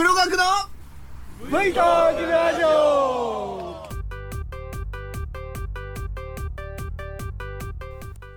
[0.00, 0.44] 黒学の
[1.44, 3.86] V トークラジオ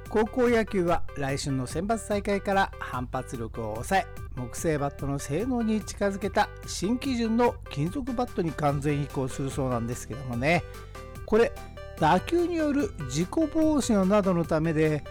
[0.09, 10.65] 高校野球は来春の選抜大会から反発力を抑え木製バットの性能に近づけた新基準の金属バットに完全移行するそうなんですけどもね。
[11.25, 11.53] これ
[11.97, 15.01] 打球による事故防止などのためで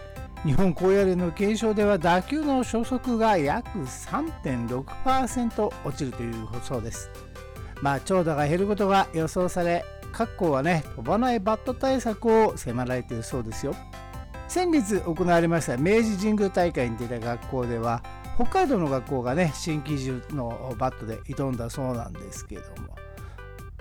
[0.45, 7.09] 日本高野連の検証では打球の初速が約3.6%落ちるというそうです。
[7.81, 13.73] まあ長打が減ることが予想され各校はね飛ばないバット対策を迫られているそうですよ。
[14.49, 18.03] 先月行われました明治神宮大会に出た学校では
[18.35, 22.95] 北海道の学校がね新基準のバットで挑んだそうなんですけども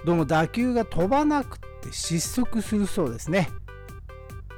[0.05, 3.51] どうも打球が飛ばなくて失速するそうですね。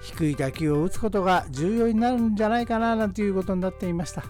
[0.05, 4.23] 低い打球を打つことが重要になるんじゃないかななんていうことになっていました。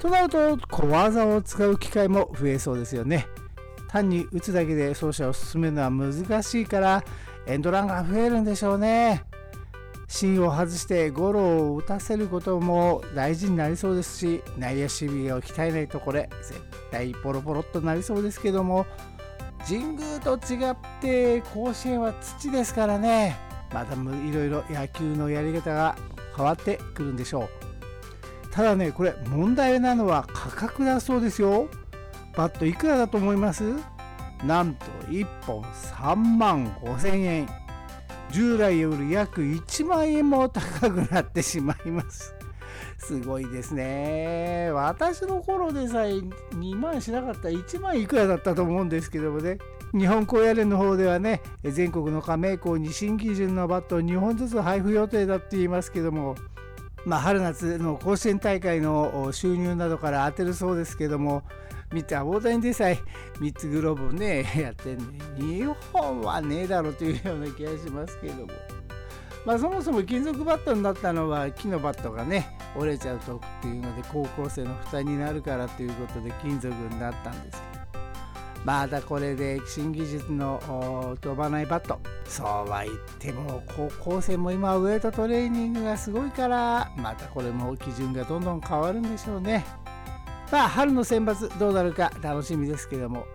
[0.00, 3.28] となると小技を使う機会も増えそうですよね。
[3.88, 7.04] 単に打つだけで走者を進めるのは難しいから
[7.46, 9.22] エンドランが増えるんでしょうね。
[10.08, 11.40] 芯を外してゴロ
[11.72, 16.60] を打たせることも大事になりそうですし内野守備を鍛えないとこれ絶
[16.92, 18.86] 対ボロボロっとなりそうですけども
[19.66, 23.45] 神宮と違って甲子園は土ですからね。
[23.72, 25.96] またいろいろ野球のやり方が
[26.36, 27.48] 変わってくるんでしょう。
[28.50, 31.68] ただねこれ問題なのは価格だそうですよ。
[32.34, 33.74] バットいくらだと思います？
[34.44, 37.48] なんと1本3万5千円
[38.30, 42.34] 従来より約1万円も高くなってしまいます。
[42.98, 44.70] すごいですね。
[44.72, 47.48] 私の頃でさえ2万しなかった。
[47.48, 49.58] 1万いくらだったと思うんですけどもね。
[49.92, 56.36] 日本高野連の方ではね全国の加盟校に新基準のバットを2本ずつ配布予定だって言いますけども
[57.06, 61.44] まあ、春夏の甲子園大会の収入などから当てるそうですけども
[61.92, 62.98] 見た大谷でさえ
[63.38, 65.04] 3つグローブね やってんね
[65.36, 68.48] 2本はねえだろというような気がしますけども。
[69.44, 77.75] まあそもそも金属バットになったのは木のバットがね折れちゃうとっていうので高校生の負担になるからということで金属になったんですけど。
[78.66, 82.00] まだこれで新技術の飛ばないバット。
[82.24, 89.64] そうは言っても高校生も今ウエイトトレーニングがすごいからまたこれも基準がどんどん変わるんでしょうね。
[90.50, 93.26] まあ春の選抜どうなるか楽しみですけども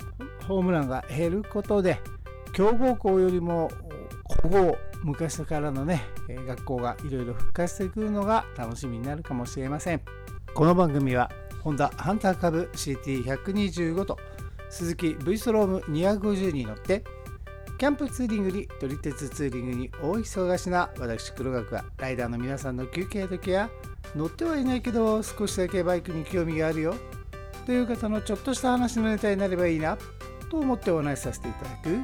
[0.50, 2.02] ホームランが減ることで
[2.52, 3.72] 強豪校よりも
[4.42, 6.02] 古豪昔からのね
[6.46, 10.02] 学校がいろいろ復活してくるのが楽しみになるかもしれません。
[10.54, 11.32] この番組は
[11.62, 14.18] ホンダハンター株 CT125 と
[14.72, 17.04] 鈴木 V ストローム250に乗って
[17.78, 23.70] キャンプツーリングに撮り鉄ツーリングに大忙しな私黒学はライダーの皆さんの休憩時や
[24.16, 26.96] 乗ってはいないけど少しだけバイクに興味があるよ。
[27.66, 29.98] という方のちょっとした話のネタになればいいな
[30.50, 32.00] と思ってお話しさせていただく。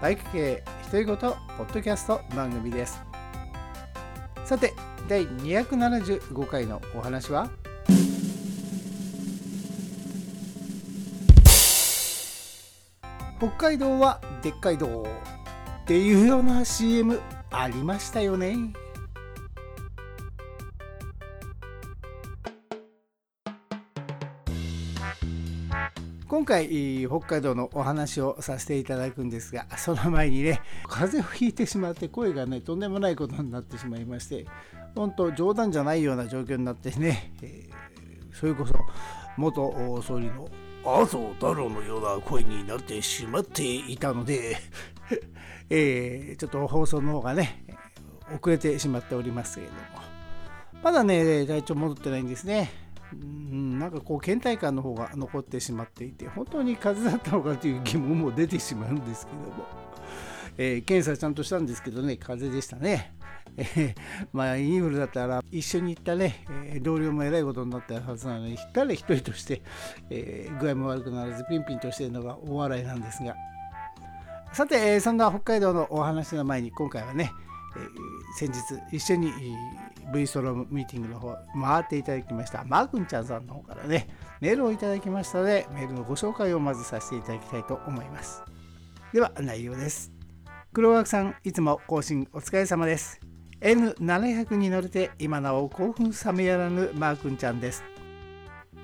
[0.00, 3.00] バイク系独り言ポッドキャスト番組です。
[4.44, 4.74] さて
[5.08, 7.50] 第275回のお話は？
[13.38, 15.06] 北海道はでっかい道
[15.82, 17.20] っていうような CM
[17.52, 18.56] ありましたよね。
[26.26, 34.46] 今回北海道のお話をさせていただくんですがその前にね風邪をひいてしまって声がねとんでもないことになってしまいまして
[34.94, 38.74] 本当冗談じゃないような状況になってね、えー、それこそ
[39.38, 40.48] 元総理の
[40.88, 44.56] 麻生太郎のような声になってしまっていたので
[45.68, 47.62] えー、ちょっと放送の方がね
[48.34, 49.80] 遅れてしまっておりますけれども。
[50.82, 52.70] まだね体調戻ってないんですね。
[53.12, 59.66] うんなんかこう倦怠感の方が残ってしまっていて本当に風邪だったのかという疑問も出てしまうんですけども、
[60.58, 63.17] えー、検査ちゃんとしたんですけどね風邪でしたね。
[63.56, 63.94] え、
[64.32, 69.62] まあインフルだったら一緒に行ったね、え、同僚もえらいことになったはずなのに誰一人として、
[70.10, 73.34] え、具合も悪くならずピンピンとしているのがお笑いなんですが。
[74.52, 77.32] さて、え、そんな北海道のお話の前に今回はね、
[77.76, 77.80] え、
[78.38, 78.60] 先日
[78.92, 79.32] 一緒に
[80.12, 84.08] V ストロームミーティングの方回っていただきましたマー君ちゃんさんの方からね
[84.40, 88.42] メールをいただきましたのでメールのご紹介をまずさせていただきたいと思います。
[89.12, 90.12] では内容です。
[90.72, 93.27] 黒枠さんいつも更新お疲れ様です。
[93.60, 97.82] N700 に乗れて今なお興奮冷めやらぬマー君ちゃんです。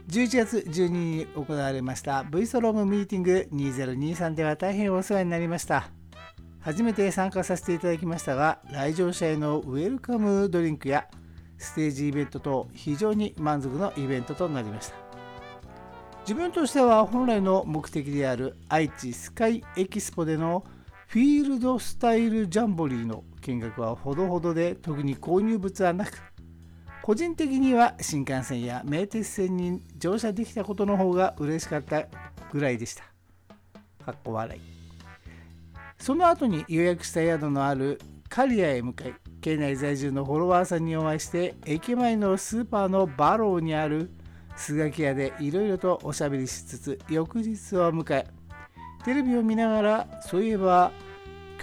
[0.09, 5.88] 11月12日に行われました V ストロームミーティング2023では大変お世話になりました。
[6.61, 11.06] 初めて参加させていただきましたが来場者へのウェルカムドリンクや
[11.59, 14.97] ステージイベントと非常に満足のイベントとなりました。
[16.23, 20.65] 自分としては本来の目的である愛知スカイエキスポでの
[21.06, 26.19] フィールドスタイルジャンボリーの見学はほどほどで特に購入物はなく
[27.02, 32.06] 個人的には新幹線や名鉄線に乗車できたことの方が嬉しかった
[32.50, 33.05] ぐらいでした。
[34.06, 34.61] かっこ笑い。
[35.99, 38.00] その後に予約した宿のある
[38.31, 44.11] 刈谷へ向かい、県内在住のフォロワーさんにお会いして、駅前のスーパーのバローにある
[44.56, 48.26] スガキ屋でいろいろとおしゃべりしつつ、翌日を迎え、
[49.05, 50.91] テレビを見ながら、そういえば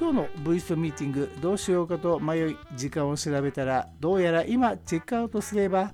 [0.02, 5.92] 今日の V ストミーティングどうしようかと迷い時間を調べたらどうやら今チェックアウトすれば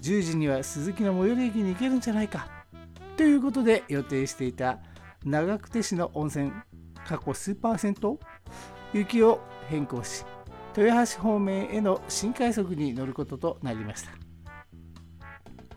[0.00, 2.48] 10時には鈴木の最寄り駅に行けるんじゃないか
[3.18, 4.78] ということで予定していた
[5.26, 6.50] 長久手市の温泉
[7.06, 8.18] 過去数パーセント
[8.94, 10.24] 雪を変更し
[10.74, 14.12] 豊橋方面への新快速に乗ることとなりました。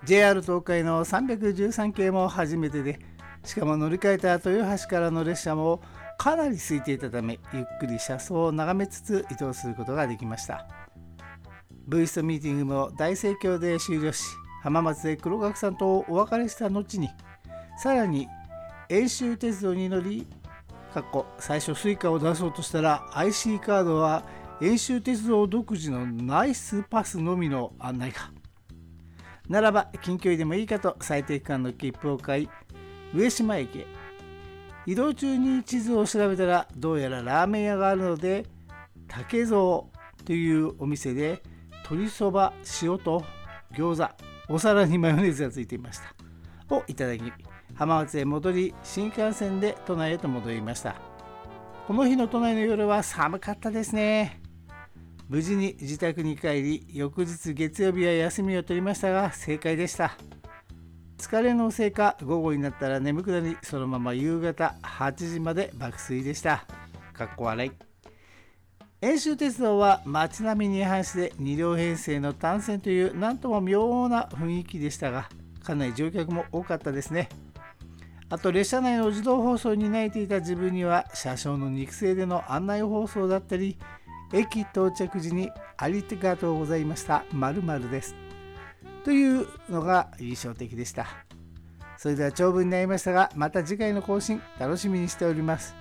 [0.06, 3.00] JR 東海の313系も初めてで
[3.44, 5.81] しかも乗り換えた豊橋からの列車も
[6.24, 10.66] かなり空いていたためゆっくり車窓を眺めつつ移動することができました。
[11.86, 14.24] V ストミーティングも大盛況で終了し
[14.62, 17.10] 浜松で黒岳さんとお別れした後に。
[17.78, 18.30] さらに
[18.88, 20.25] 遠州鉄道に乗り
[20.94, 24.24] かっこ最初 Suica を出そうとしたら IC カードは
[24.62, 28.31] 遠州鉄道独自のナイスパスのみの案内が。
[29.50, 32.50] ならば近距離でもいいかと最低区間の切符を買い
[33.14, 34.02] 上島駅へ。
[34.85, 38.45] 移動中に地図を調べたらどうやらラーメン屋があるので
[39.07, 39.83] 竹蔵
[40.25, 41.41] というお店で
[41.83, 43.24] 鶏そば塩と
[43.74, 46.75] 餃子お皿にマヨネーズがついていました。
[46.75, 47.21] をいただき
[47.75, 50.95] 浜松へ戻り新幹線で都内へと戻りました。
[51.88, 54.41] この日の都内の夜は寒かったですね。
[55.29, 60.18] 無事に自宅に帰り翌日月曜日は休みを取りましたが正解でした。
[61.24, 66.66] 疲れのせいか午後になったら眠くなりそのまま夕方8時まで爆睡でした。
[67.14, 67.72] かっこ笑い。
[69.00, 75.30] 遠州鉄道は街並みに反して2両編成の単線という何とも妙な雰囲気でしたが
[75.64, 77.30] かなり乗客も多かったですね。
[78.30, 83.78] あと列車内の自動放送に泣いていた自分には車掌の肉声での案内放送だったり
[84.34, 88.23] 駅到着時にありがとうございましたです
[89.03, 91.07] というのが印象的でした。
[91.97, 95.75] それでは長文になりましたがまた次回の更新楽しみにしております。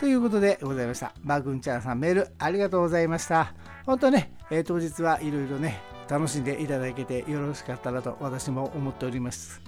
[0.00, 1.12] ということでございました。
[1.22, 3.54] マー君ちゃんさんメールありがとうございました。
[3.84, 9.60] 本当ね、えー、当日はいろいろね楽しんでいただけてよろしかったらと私も思っております。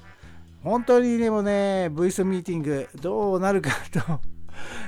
[0.62, 4.20] 本当にでもね V ストミーティングどうなるかと。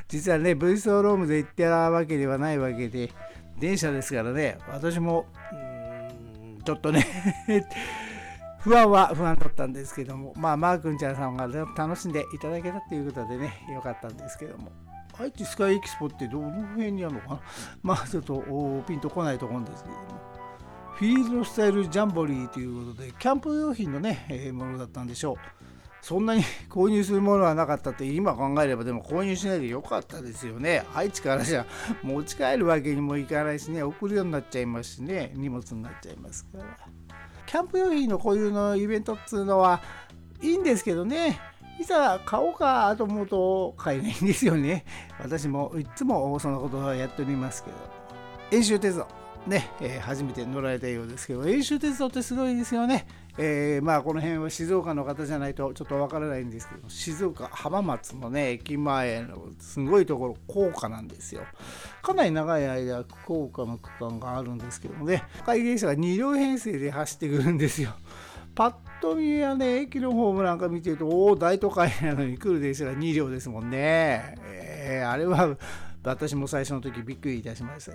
[0.09, 3.11] 実はね V ストロームで行ってたわけではないわけで
[3.59, 5.72] 電車ですからね私も、うん
[6.65, 7.07] ちょっとね
[8.61, 14.71] 不安は不安だったんですけども、まあ、マー君ちゃんさんが楽しんでいただけたということでね、よかったんですけども。
[15.19, 17.41] 愛知スカイエキスポってどの辺にあるのかな？
[17.83, 20.01] まあちょっとピンとこないと思うんですけども。
[20.95, 25.37] フィールドスタイルジャンボリーということで、キャンプ用品のね、え、ものだったんでしょう。
[26.03, 30.85] そんなに購入するものはなかったって今考えればでも購入しないでよかったですよね。
[30.95, 31.65] 愛知からじゃ
[32.03, 33.85] 持ち帰るわけにもいかないしね。
[33.85, 35.33] 送るようになっちゃいますしね。
[35.37, 36.65] 荷物になっちゃいますから。
[37.47, 39.81] キャンプ用品のこういうのイベントっつうのは
[40.43, 41.39] いいんですけどね。
[41.81, 44.85] いざ買おうかと思うと買えないんですよね。
[45.21, 47.77] 私もいつもそのことはやっておりますけど。
[48.51, 49.07] 演習鉄道。
[49.47, 53.07] ね、えー、初めて乗られたようですけど演習鉄道ってすごいですよね。
[53.39, 61.43] えー、まあこの辺は静岡の方じゃないとちょっとわからないんですけど静岡浜松のね駅前のすごいところ高架なんですよ。
[62.03, 67.95] かなり長い間高架の区間があるんですけどもね海電車が2両編成で走ってくるんですよ。
[68.55, 75.57] パッと見はね駅のホームなんか見てるとおお大都会なのに来る電車が2両ですもんね、えー、あれは
[76.05, 77.93] 私も最初の時びっくりいたしました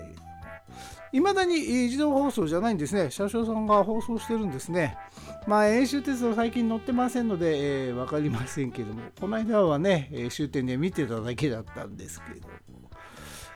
[1.12, 3.10] いまだに自動放送じゃないんですね。
[3.10, 4.96] 車掌さんが放送してるんですね。
[5.46, 12.54] まあ、演習鉄道最近乗ってませんので、えー、分かりませんけども、この間はね、終点で見てただけだったんですけども。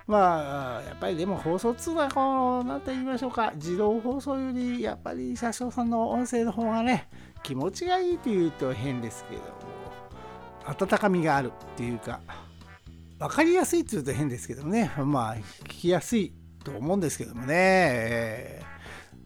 [0.06, 7.08] まあ、やっぱりでも放送通はこう、なんと言いましょうか、自動放送より、やっぱり車掌さんの音声の方がね、
[7.42, 9.48] 気持ちがいいというと変ですけども、
[10.66, 12.20] 温かみがあるっていうか、
[13.18, 16.32] 分かりやすいっていうと変ですけどね、まあ、聞きやすい
[16.62, 18.62] と思うんですけどもね、え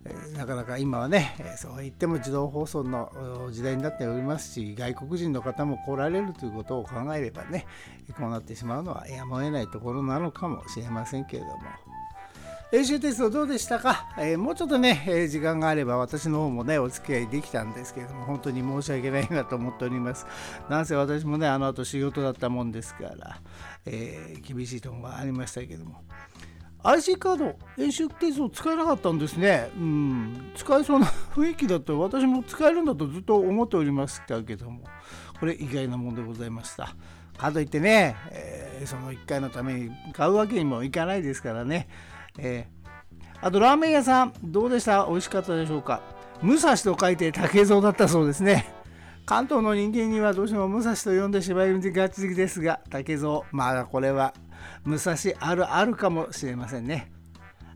[0.05, 7.67] ー、なかなか今はね、そう言っても自動放送の時代になっておりますし、外国人の方も来られるということを考えればね、
[8.19, 11.55] こうなってしまうのはやむを得ないところなのかもしれませんけれども、
[12.73, 20.27] 練習テストどうでしたか、えー、もうちょっとね、えー、時間があれば私の方もね、お付き合いできたんですけれども、本当に申し訳ないなと思っております。
[20.69, 23.41] なんせ私もね、あの後仕事だったもんですから、
[23.85, 26.03] えー、厳しいところがありましたけども。
[26.87, 29.71] IC カード、演習テスト使えなかったんですね。
[29.77, 34.85] うん、使えそうな雰囲気だと私も使えるんだとずっと思っておりましたけども、
[35.41, 36.95] これ意外なもんでございました。
[37.37, 41.89] かといってね、えー、その1回のために買うわけにもいかないですからね。
[42.39, 45.07] えー、あとラーメン屋さんどうでした？
[45.09, 46.01] 美味しかったでしょうか？
[46.43, 48.71] 武蔵と書いて竹蔵だったそうですね
[49.25, 54.35] 関東の人間にはどうしても武蔵と呼んでしまいがちですが竹蔵まあこれは
[54.85, 57.11] 武蔵あるあるかもしれませんね。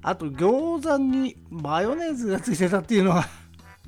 [0.02, 3.24] あと餃子にマヨネーズがついてたっていうのは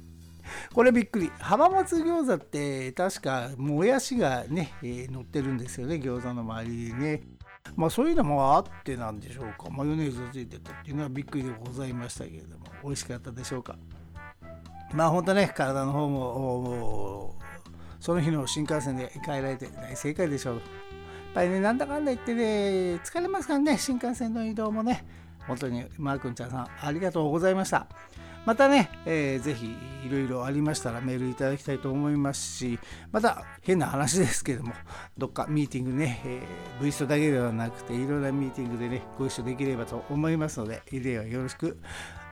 [0.75, 1.31] これびっくり。
[1.39, 5.97] 浜松餃子って確かもやしがね、えー、乗ってるんですよね。
[5.97, 7.23] 餃子の周りにね。
[7.77, 9.71] まあそういうのもあってなんでしょうか。
[9.71, 12.67] マヨネーズがついてたっていうのはびっくりでございましたけれども。
[12.85, 13.77] 美味しかったでしょうか。
[14.93, 17.37] まあ本当ね体の方も
[18.01, 20.63] その日の新幹線で帰られて大正解でしょう。
[21.35, 25.05] ぱりねなんだかんだ言ってね疲れますからね新幹線の移動もね
[25.47, 27.87] 本当にマー君ちゃんさんありがとうございました
[28.45, 32.79] またね、えー、ぜひいろいろありましたらメールいただきたいと思いますし、
[33.13, 34.73] また変な話ですけども、
[35.17, 41.79] どっかミーティングね、えー、V ストだけではなくて、いろんなミーティングでね、ご一緒できればと思いますのでい、ではよろしく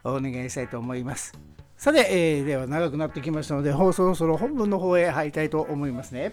[0.02, 1.33] お願いしたいと思います。
[1.76, 6.33] さて、えー、では長くなってきましたので、そろそろ本文の方へ入りたいと思いますね。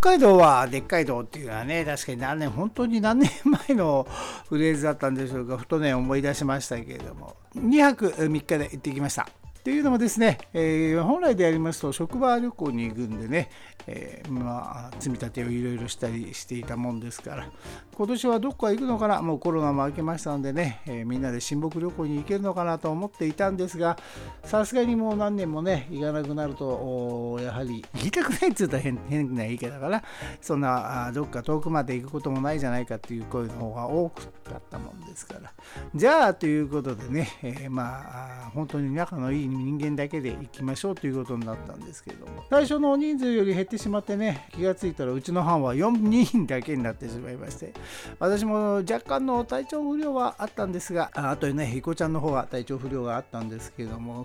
[0.00, 3.30] 海道はでっかい道っていうのはね、確かに何年、本当に何年
[3.68, 4.08] 前の
[4.48, 9.28] フレーズだったんでしょうか、ふとね、思い出しましたけれども、2泊3日で行ってきました。
[9.62, 13.50] というのもですね、えー、本来でありますと職場旅行に行くんでね、
[13.86, 17.50] えー、まあ、積み立てをいろいろしたりしていたもんですから
[17.94, 23.98] 今年はどこか行くのかなもうコロナも明けましたのでね、えー、みんなで親睦旅行に行けるのかなと思っていたんですが
[24.44, 30.02] さすがにもう何年もね行かなくなるとやはり行きたくないって言ったら変変な言い方から
[30.40, 34.22] そんなどっか遠くまで行くこともないじゃないかっていう声の方が多か
[34.56, 35.52] ったもんですから。
[35.94, 47.72] じゃあということでね、え、まあ本当に仲のいい人間だけで行きましょうということになったんですけれども最初の人数より減ってしまってね気がついたらうちの班は4人だけになってしまいまして
[48.18, 54.24] 私も若干の体調不良はあったんですがあとねひこちゃんの方は体調不良があったんですけども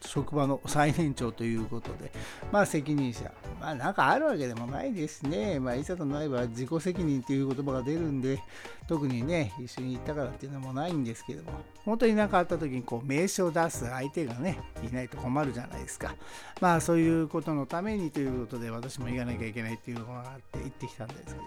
[0.00, 2.10] 職場の最年長ということで
[2.52, 5.58] まあ責任者まあなんかあるわけでもないですね。
[5.58, 8.40] まあいざとなれば自己責任っていう言葉が出るんで
[8.86, 11.52] 特にね一緒に行ったからっていうのもないんですけども
[11.84, 16.14] 本当に何かあった時にこう名称を出す相手がねねいないと困るじゃないですか
[16.60, 21.44] まあそういうことのためにということで私も行かなきゃいけないっていうのがあって行ってきたんですけども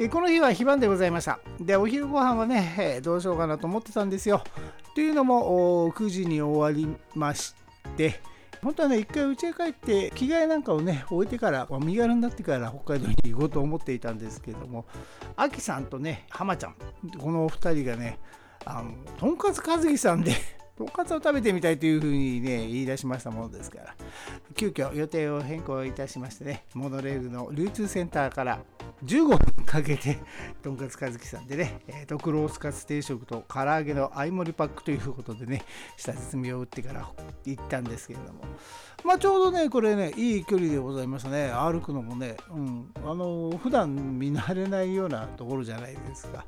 [0.00, 1.40] えこの日は非番でございました。
[1.58, 4.44] で、お昼ご飯はね、えどうしようかなと思ってたんですよ。
[4.94, 7.52] というのも、9時に終わりまし
[7.96, 8.20] て、
[8.62, 14.86] 本当はね、一回家へ帰って着替えなんかをね、置いてから、身軽になってから北海道に行こうと思っていたんですけども、
[15.34, 16.76] アキさんとね、浜ちゃん、
[17.18, 18.20] このお二人がね、
[18.64, 20.32] あの、とんかつ和樹さんで
[20.78, 23.94] とんかつを食べてみたいというふうにね、言い出しましたものですから、
[24.54, 28.60] 急遽予定を変更いたしましてね、モノレールの流通センターから
[29.04, 30.18] 15分かけて、
[30.62, 35.64] とんかつ和樹さんでね、えー、とクロースカツ定食と唐揚げの相盛りパックということでね、
[35.96, 37.10] 下包みを打ってから
[37.44, 38.44] 行ったんですけれども、
[39.04, 41.50] まあちょうどね、これね、いい距離でございますね。
[41.50, 46.44] 歩くのもね、うん、あの、普段見慣れないようなところじゃないですか。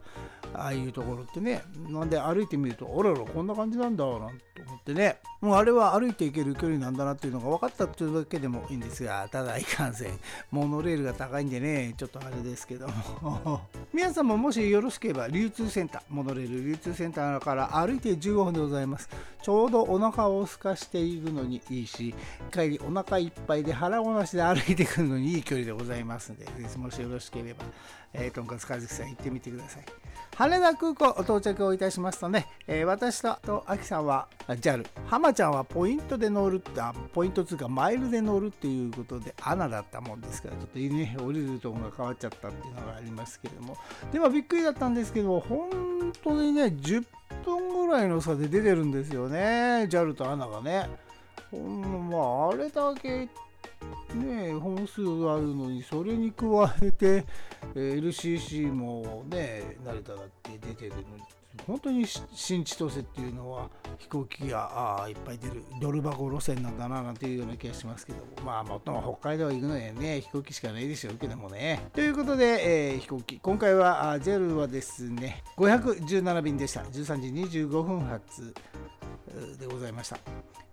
[0.55, 5.19] ああいうところってねなんで歩いてみるとあららこんな感じなんだなんて思ってね。
[5.41, 10.19] もうあれは歩いていける距離なんだなっていうのが分かったというだけでもいいんですがただいかんせん。
[10.51, 13.61] モノレールが高いんでねちょっとあれですけども。
[13.93, 19.09] 皆さんももしよろしければ流通センターモノレール流通センターから歩いて15分でございます。
[19.43, 22.15] ちょうどお腹を空かしているのにいいし
[22.53, 26.47] 帰りお腹いっぱいで腹ごなしで歩いてくるのにいい距離でございますので
[26.77, 27.65] もしよろしければ、
[28.13, 29.85] えー、とんかつかずきさん行ってみてください。
[30.37, 36.81] 羽田空港到着をいたしますとね、えー、私とアキさんはは JAL、浜ちゃんはポイントで乗るって、
[37.13, 43.77] ポイントつうかマイルで乗るっていうことで、アナだったもんですから、ちょっとね、降りるところが変わっちゃったっていうのがありますけれども、
[44.13, 47.05] でもびっくりだったんですけど、本当にね、10
[47.45, 50.91] 分ぐらいの差で出てるんですよね、JAL とアナがね。
[51.53, 53.29] ほんまあ、あれだけ
[54.15, 56.47] ね、本数があるのにそれに加
[56.83, 57.25] えて、
[57.75, 61.40] LCC もね成田だって出てるのに。
[61.67, 71.81] 本当に新千歳っていうのは飛行機があいっぱい出るドル箱路線なんだななんていうような気がしますけどまあもっとも北海道行くのにね飛行機しかないでしょうけどもね。
[71.93, 76.81] ということで、えー、飛行機今回はジェルはですね517便でした。
[76.81, 78.55] 13時25分発。
[79.59, 80.19] でございました。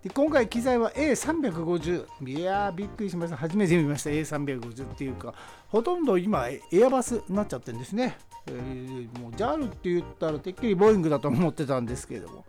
[0.04, 3.38] で今回機材は A350 いやーびっくりしました。
[3.38, 4.10] 初めて見ました。
[4.10, 5.34] A350 っていうか
[5.70, 12.46] ほとんど今エアバスになっちゃってるんですね、えー、もう JAL って言ったらてっきりボーイングだと思ってたんですけれども。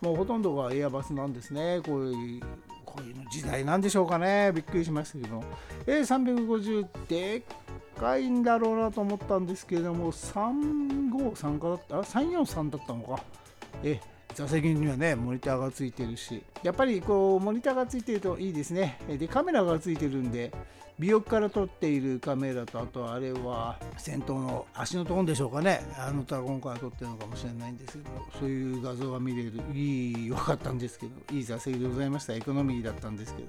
[0.00, 1.80] もうほとんどがエアバスなんですね。
[1.84, 2.42] こういう
[2.86, 4.50] こういう時代なんでしょうかね。
[4.54, 5.44] びっくりしましたけど。
[5.86, 7.42] A350 でっ
[7.98, 13.22] かいんだろうなと思ったんですけれども353かだった？343だったのか。
[13.84, 14.00] え
[14.34, 18.98] 座席にはねモニターがついてるしやっぱりこうモニターがついてるといいですね。
[19.08, 20.52] でカメラがついてるんで
[21.00, 25.80] 尾翼から撮っているカメラとあとあれは先頭の足のところでしょうかね。
[25.98, 29.52] あのタゴンから撮ってるのかもしれないんですけどそういう画像が見れる。
[29.72, 32.34] いい良かったんですけどいい座席でございました。
[32.34, 33.48] エコノミーだったんですけど。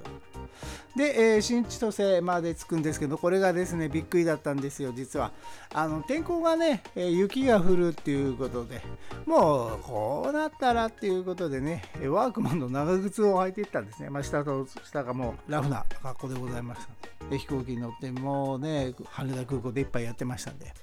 [0.95, 5.31] で、えー、新千歳まで着くんですけどこれがですねびっくりだったんですよ実は。
[5.73, 8.81] あの天候がね、え、雪が降るっていうことで
[9.25, 17.27] もうこうなったらっていうことでねワークマンの長靴を履いていったんですね、まあ、下と下がもうラフな格好でございました。
[17.29, 20.73] で飛行機に乗ってもうね羽田空港でいっぱいやってましたんで。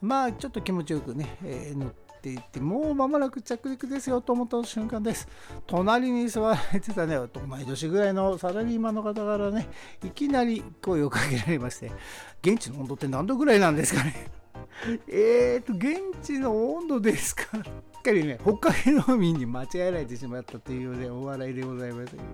[0.00, 5.26] まあちょっと気持ちよくね、えー、乗ってっていってもう間もなく着陸ですよと思った瞬間です。
[5.66, 7.26] 隣に座られてたね同
[7.58, 9.68] い年ぐらいのサラリーマンの方からね
[10.04, 11.90] いきなり声をかけられまして
[12.40, 14.30] 現地の温度って何度ぐらいなんですかね。
[15.10, 17.44] えーと現地の温度ですか。
[18.02, 22.24] っかりね、北海道民に間違えられてしまったというね、お笑いでございましたけど、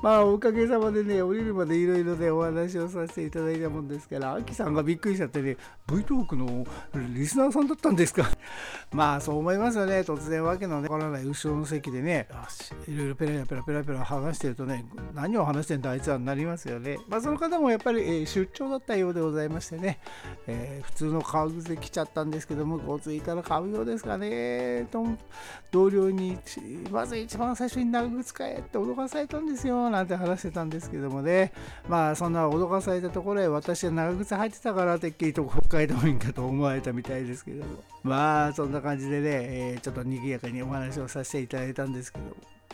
[0.00, 6.66] まあ、おかげさまでね、降りるまでいろいろね、お話をさせていただいたもんですから、アキさんがびっくりしちゃってね、V トークの
[7.14, 8.26] リスナーさんだったんですか？
[8.90, 12.26] まあ、そう思いますよね、突然わけのね、わからない後ろの席でね、
[12.88, 16.98] いろいろペラペラペラペラ話してるとね、何を話してんだ、あいつはなりますよね。
[17.08, 20.00] まあ、その方もやっぱり、えー、出張だったようでございましてね、
[20.46, 24.85] えー、普通の革靴で来ちゃったんですけども、ごついたら買うようですかね。
[24.86, 25.04] と
[25.70, 26.38] 同僚に
[26.90, 31.52] まず一番最初に長靴買えって脅かされたんですよなんて話してたんですけどもね。
[31.88, 37.82] まあそんな脅かされたところへ私は長靴履いてたからてっきりと北海道民かと思われたみたいですけども。
[38.02, 42.24] まあそんな感じでね、えー、ちょっと賑やかにお話をさせていただいたんですけど。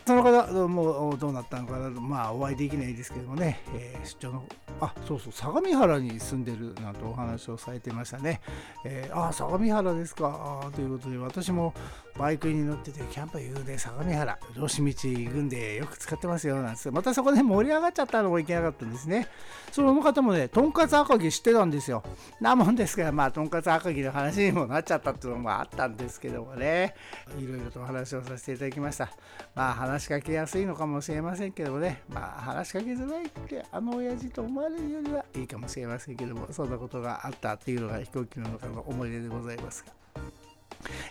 [0.05, 4.43] その方もどうなったのかなとまあお会いできないですけどもね、えー、出張の
[4.83, 8.41] あそうそう相模原に住んでるなんてお話をされてましたね、
[8.85, 10.69] えー、あ相模原ですか。
[10.75, 11.73] ということで私も
[12.17, 14.37] バイクに乗っててキャンプ言うで相模原。
[14.55, 16.91] 漁師道行くんでよく使ってますよなんて。
[16.91, 19.27] またそこで盛り上がっちゃったのもいけなかったんですね。
[19.71, 22.03] その方もねとんかつ赤城知ってたんですよ。
[22.39, 26.93] なもんですからまあとんかつ赤城の話にもなっちゃったっていうのもあったんですけどもね。
[27.39, 29.09] いろいろとお話をさせていただきました。
[29.55, 32.03] まあ話しかけやすいのかもしれませんけどもね。
[32.09, 40.02] まあ話しかけづらいってあの親父と思われるよりはいいかもしれませんけどもそんなことがあったっていうのが飛行機の中の思い出でございますが。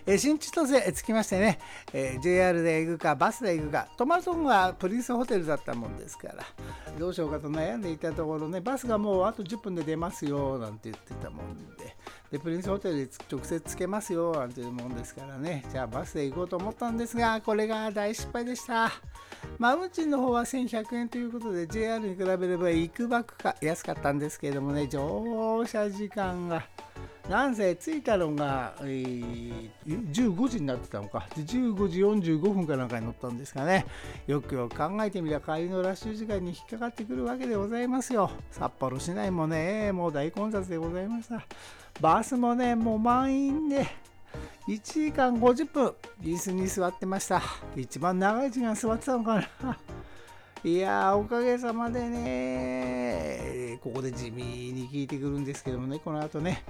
[0.05, 1.59] えー、新千歳着きましてね、
[1.93, 6.43] えー、JR で行くかバスで行くか泊まるとこがプリンスホテルだったもんですから
[6.97, 11.95] どうしようかと悩んでいたところねバスがもうあと10分で出ますよなんて言ってたもんで
[12.33, 15.63] でプリンスホテルで直接つけますよなんていうもんですからね。
[15.71, 18.91] じゃあバスで行こうと思ったんですがこれが大失敗でした。
[19.59, 26.63] まあ運賃の方は1100円ということで JR に比べればいくばくか安かったんですけれどもね乗車時間が
[27.29, 31.25] なんせ着いたのが、えー、15時になってたのか。
[31.35, 33.85] 15時45分かなんかに乗ったんですかね。
[34.27, 38.29] よくよく考えてみりゃ帰りのラッシュ時間に引っかかってくるわけでございますよ。
[38.51, 41.41] 札幌市内もねもう大混雑でございました。
[42.01, 43.87] バスもねもう満員で
[44.67, 47.41] 1時間50分椅子に座ってました。
[47.77, 49.77] 一番長い時間座ってたのかな。
[50.65, 56.63] いやおかげさまでね、ここで地味に聞いてくるんですけどもね、この後ね。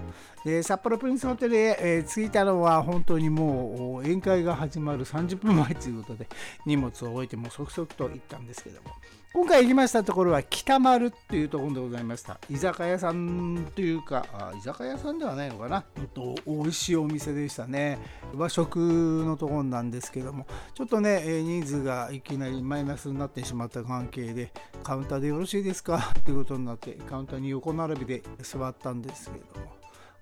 [0.44, 6.28] で、札幌プリンスホテルへ、えー、着いたのは本当にもう宴会が始まる30分前ということで、
[6.66, 8.90] 荷物を置いてもう即々と行ったんですけども。
[9.34, 12.40] 今回行きましたところは北丸っていうところでございました。
[12.52, 14.24] 居酒屋さんというか
[14.56, 15.80] 居酒屋さんではないのかな。
[15.80, 17.98] っと美味しいお店でしたね。
[18.36, 18.78] 和食
[19.26, 20.46] のところなんですけども。
[20.76, 24.52] ちょっとね人数がいきなりマイナスになってしまった関係で
[24.84, 25.98] カウンターでよろしいですか？
[26.20, 29.74] っていうことになってカウンターに横並びで座ったんですけども。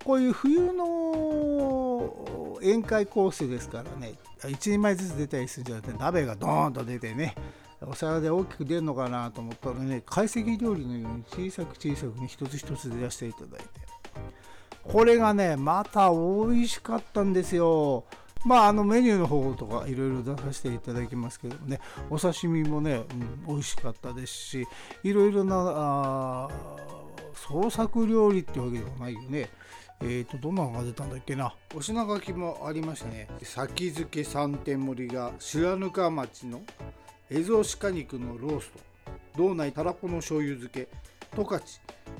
[0.05, 4.13] こういう冬の宴会コースですからね。
[4.39, 7.35] 1人前ずつ出たりするんじゃなくて鍋がドーンと出てね。
[7.85, 13.65] お皿で大きく出るのかなと思ったらね懐石料理のように小さく小さくに一つ一つ出していただいて。
[14.83, 18.05] これがねまた美味しかったんですよ。
[18.43, 24.67] まああのメニューの方とかいろいろ出させていただきますけどもねお刺身もね、うん、美味しかったですし
[25.03, 26.49] いろいろな
[27.35, 29.49] 創作料理ってわけでもないよね。
[30.03, 31.53] えーと、どんなのが出たんだっけな。
[31.75, 36.61] お品書きもありましたね先付け3点盛りが白糠町の
[37.31, 38.79] 蝦夷鹿肉のロースト
[39.37, 40.89] 道内たらこの醤油漬け
[41.33, 41.63] 十勝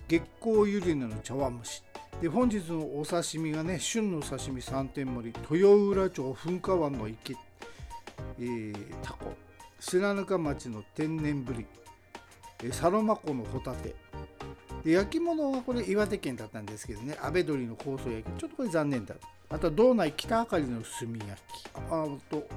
[0.08, 1.84] 月光ゆり根の茶碗蒸し。
[2.22, 7.34] で本日のお刺身がね旬の刺身3点盛り豊浦町噴火湾の池、
[8.40, 9.34] えー、タコ。
[9.82, 11.66] 白糠町の天然ぶり
[12.72, 13.94] サロマ湖のホタテ。
[14.84, 17.18] で焼き物はこれ岩手県だったんですけどね。
[17.22, 18.40] 阿部鶏の香草焼き。
[18.40, 19.16] ちょっとこれ残念だ。
[19.50, 21.68] あとは道内北あかりの炭焼き。
[21.90, 22.48] あと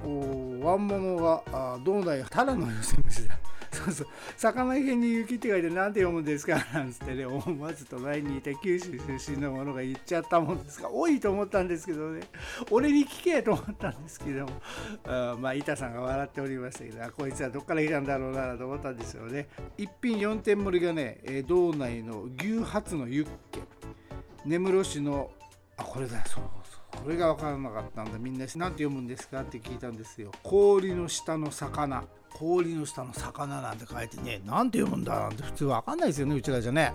[0.64, 3.38] ワンモノが道内タラの寄せ飯だ。
[3.74, 4.06] そうそう。
[4.37, 12.22] 魚へに雪って書いて何て読むんですかなんつってね思わず隣にいた九州出身の者が言っちゃったもんですが多いと思ったんですけどね。
[12.70, 14.52] 俺に聞けと思ったんですけども。
[15.06, 19.48] あまあ板さんが笑っておりましたけどこいつはどっから来たんだろうなと思ったんですよね。
[19.76, 23.60] 一品4点盛りがね道内の牛ハツのユッケ。
[24.44, 25.30] 根室市の
[25.76, 26.24] あこれだ。
[26.26, 27.02] そうそう。
[27.02, 28.18] これが分からなかったんだ。
[28.18, 30.30] みんな何て読むんですかって聞いたんですよ。
[30.42, 32.04] 氷の下の魚。
[32.35, 36.94] 氷の下の魚なんて書いてね何て読むんだなんて普通分かんないですよねうちらじゃね。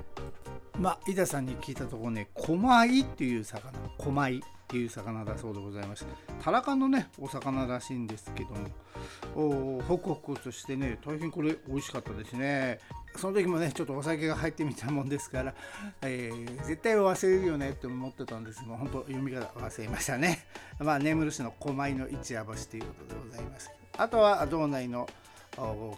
[0.77, 6.05] まあ井田さんに聞いたところね狛イっていう魚狛イっていう魚だそうでございまして
[6.41, 12.79] タラカのねお魚らしいんですけどもおホクホクとしてね大変これ美味しかったですね。
[13.15, 15.55] その時もねちょっとお酒が入ってみたもんですから、
[16.03, 20.45] えー、絶対忘れるよねって思ってたんですが本当読み方忘れましたね。
[20.79, 23.71] まあ根室市の狛江の一夜干しということでございます。
[23.97, 25.09] あとは道内の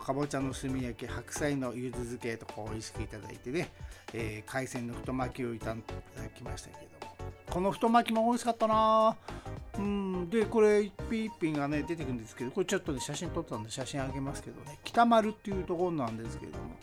[0.03, 3.69] かぼちゃの炭焼き白菜のゆず漬けとかおいしくいただいてね、
[4.13, 5.75] えー、海鮮の太巻きをいただ
[6.35, 7.11] きましたけども。
[7.49, 9.15] この太巻きも美味しかったな。
[9.77, 10.29] うん。
[10.29, 14.79] でこれ一品一品がね出てくるんですけどこれちょっとね写真撮ったんで写真あげますけどね。
[14.83, 16.75] 北丸っていうところなんですけれども。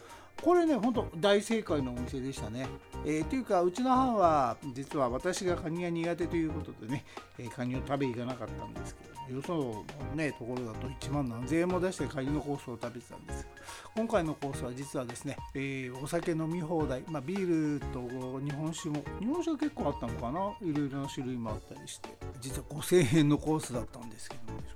[0.42, 2.66] これねほんと大正解のお店でしたね。
[3.04, 7.04] えー、というかうちの母は実は私がカニが苦手ということでね、
[7.38, 13.46] えー、カニを食べに行かなかったんですけどよそのねところだと1万何千円も出してカニのコースを食べてたんです
[13.94, 18.00] 今回のコースは実はですね、えー、お酒飲み放題、まあ、ビールと
[18.40, 20.40] 日本酒も日本酒は結構あったのかな？
[20.62, 22.08] いろいろな種類もあったりして
[22.40, 24.66] 実は5000円のコースだったんですけども、ね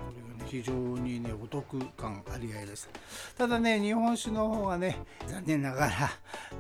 [0.53, 2.87] 非常にねお得感ありありです。
[3.39, 6.11] ただね日本酒の方がね残念ながら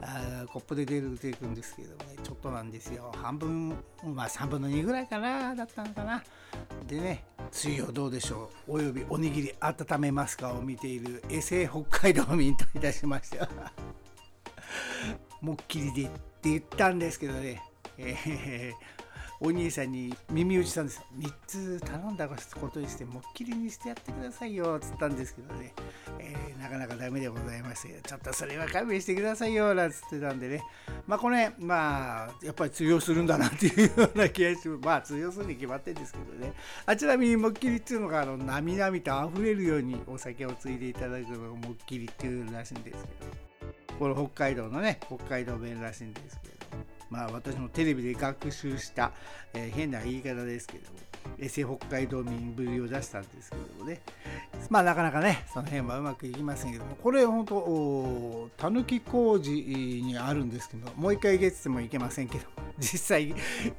[0.00, 3.12] あコップで出る出てくんですけどねちょっとなんですよ。
[3.14, 6.24] 半分まあ3分の2ぐらいかなだったのかな。
[6.86, 8.72] でね水曜どうでしょう。
[8.76, 13.48] およびおにぎり温めますかを見ている衛星北海道民といたしましては
[15.42, 17.62] もっきりでって言ったんですけどね、
[17.98, 19.01] えー
[19.44, 20.98] お兄さんに耳打ちしたんです。
[20.98, 22.36] よ3つ頼んだこ
[22.68, 25.74] とにしてもっきりにしてやってくださいよっつったんですけどね、
[26.20, 30.62] えー、なかなかダメでございましてちょっとそれは勘弁してくださいよなんつってたんでね。
[31.08, 36.52] まあこれまあやっぱり通用するんだなっていうような気がしてまあ通用するに決まってるんですけどね。
[36.86, 43.52] あちなみにもっきりっていうのがあのなみなみと溢れるようにお酒をついでいただくのがもっきりっていうらしいんですけど。
[43.98, 46.61] これ北海道のね北海道弁らしいんですけど。
[47.12, 49.12] まあ私もテレビで学習した、
[49.52, 50.98] えー、変な言い方ですけども
[51.38, 54.00] エセ北海道民ぶりを出したんですけどもね。
[54.70, 62.44] まあなかなかねその辺はうまくいきませんけどもこれ本当たぬき工事にあるんですけどもう一回行けてもいけませんけど
[62.78, 63.34] 実際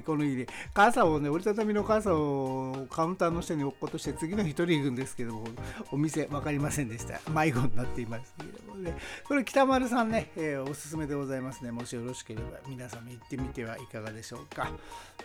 [0.06, 5.43] この家で傘をね折りたたみの傘をカウンターの下に置くことして次の日取り行くんですけども
[5.91, 7.19] お店分かりませんでした。
[7.32, 8.73] 迷子になっていましたけども。
[8.82, 11.72] でこれ北丸さんね、えー、おすすめでございますね。
[11.72, 14.72] もしよろしければ皆さんも行ってみてはいかがでしょうか。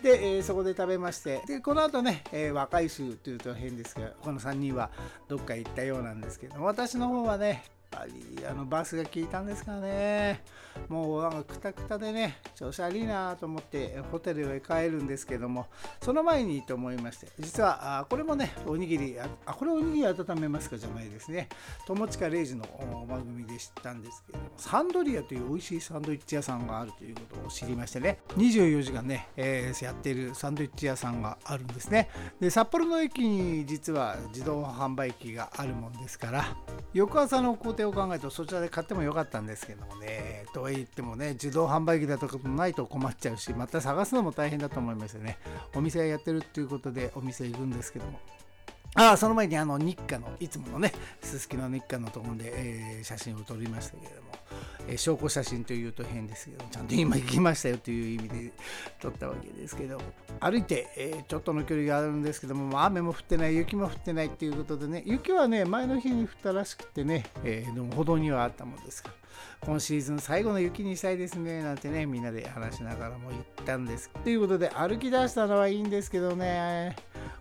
[0.03, 4.91] で、えー、そこで食べましてでこの後ね、えー、若い衆というと変ですがこの3人は
[5.29, 10.42] どっか行ったようなんですけど私の方はねぱりあのバスが効いたんですかね。
[10.88, 15.66] もうなんかくたくたでね調子悪いなと思ってホテルへ帰るんですけども
[16.01, 21.48] その前にと思いまして実はあこれもねおにぎりあこれおにぎり温めますかじゃないですね。
[21.87, 28.18] 友近礼二の番組で知ったんですけどもサンドリアという美味しいサンドイッチ屋さんがあるということを知りましてね。
[28.37, 32.09] 24時間ね、えー、やっているサンドイッチ屋さんがあるんですね。
[32.40, 36.57] で札幌の駅に実は自動販売機があるもんですから
[36.92, 40.45] 翌朝の工程を考えるとそちらで買ってもよかったんですけどもね。
[40.53, 45.38] とは言ってもね自動販売機だとかもないと困っちゃうしまた探すのも大変だと思いますよね。
[45.75, 48.19] お店やってるっていうことでお店行くんですけども。
[48.94, 54.29] あその前にあの日課のいつものねすすきの日課のところで、えー、写真を撮りましたけれども、
[54.88, 58.53] えー、証拠写真というと変ですけどちゃんと今行きましたよという意味で
[59.01, 60.01] 撮ったわけですけど
[60.40, 69.28] 歩いて、えー、ちょっとの距離があるんですけども雨も降ってない雪も降ってないっていうことでね雪はね前の日に降ったらしくてね、えー、でも歩道にはあったもんですから。
[69.61, 74.11] 今シーズン最後の雪にしたいですねなんてねみんなで話しながらも言ったんです。
[74.24, 76.96] ということで歩き出したのはいいんですけどね。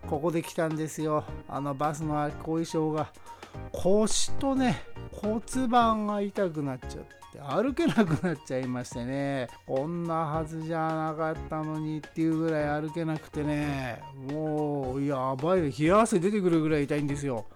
[0.06, 1.24] ここで来たんですよ。
[1.48, 3.12] あのバスの後遺症が
[3.72, 4.82] 腰とね
[5.12, 9.48] 骨盤が痛くなっちゃって歩けなくなっちゃいましてね。
[9.66, 14.00] こんなはずじゃなかったのにっていうぐらい歩けなくてね。
[14.32, 17.46] もうやばい冷や汗出てくるぐらい痛いんですよ。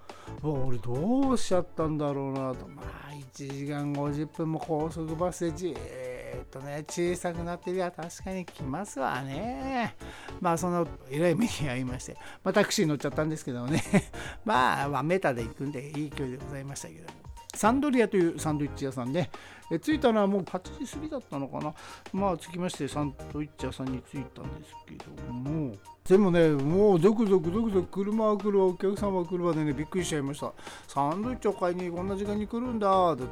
[0.42, 2.68] 俺どうしちゃったんだろうなと。
[2.68, 9.96] まあ1時間50分も高速バスでじーっとね小さくなってりゃ確かに来ますわね。
[10.40, 13.82] まあそのえらい目に遭いまして、まあ、タクシーに乗っちゃったんですけどね。
[14.44, 17.04] まあ、まあ、メタで行くんでいい距離でございましたけど。
[17.04, 19.30] もサンドリアというサンドイッチ屋さんね、
[19.70, 21.74] え着いたのはもう8時過ぎだったのかな。
[22.12, 25.74] まあ着きましてサンドイッチ屋さんに着いたんですけども、
[26.08, 30.52] でもね、もうゾクゾクゾクゾク車が来るお客様が来るまでね、びっくりしちゃいました。
[30.88, 33.28] サンドイッチを買いにこんな時間に来るんだと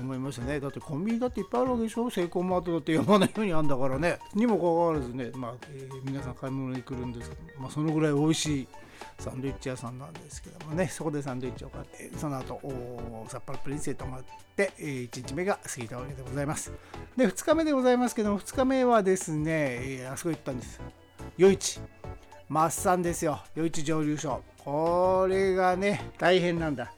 [0.00, 0.58] 思いましたね。
[0.58, 4.18] だってコンビニだっていっぱいあるわけでしょセイコーマートだって山のようにあんだからね。
[4.34, 8.68] にもかかわらずね、まあ、えー、皆さん買い物に来るんですけど、まあそのぐらい美味しい
[9.18, 12.60] サンドイッチ屋さんなんですけどもねそこでサンドイッチを買ってその後
[13.28, 14.22] 札幌プリンスへ泊まっ
[14.56, 16.72] て1日目が過ぎたわけでございます
[17.16, 20.80] で2日目でございますけども2日目はですねあそこ行ったんです
[21.38, 21.80] 余市
[22.48, 23.40] マッサンですよ。
[23.56, 24.42] 余市蒸留所。
[24.64, 26.92] これがね大変なんだ。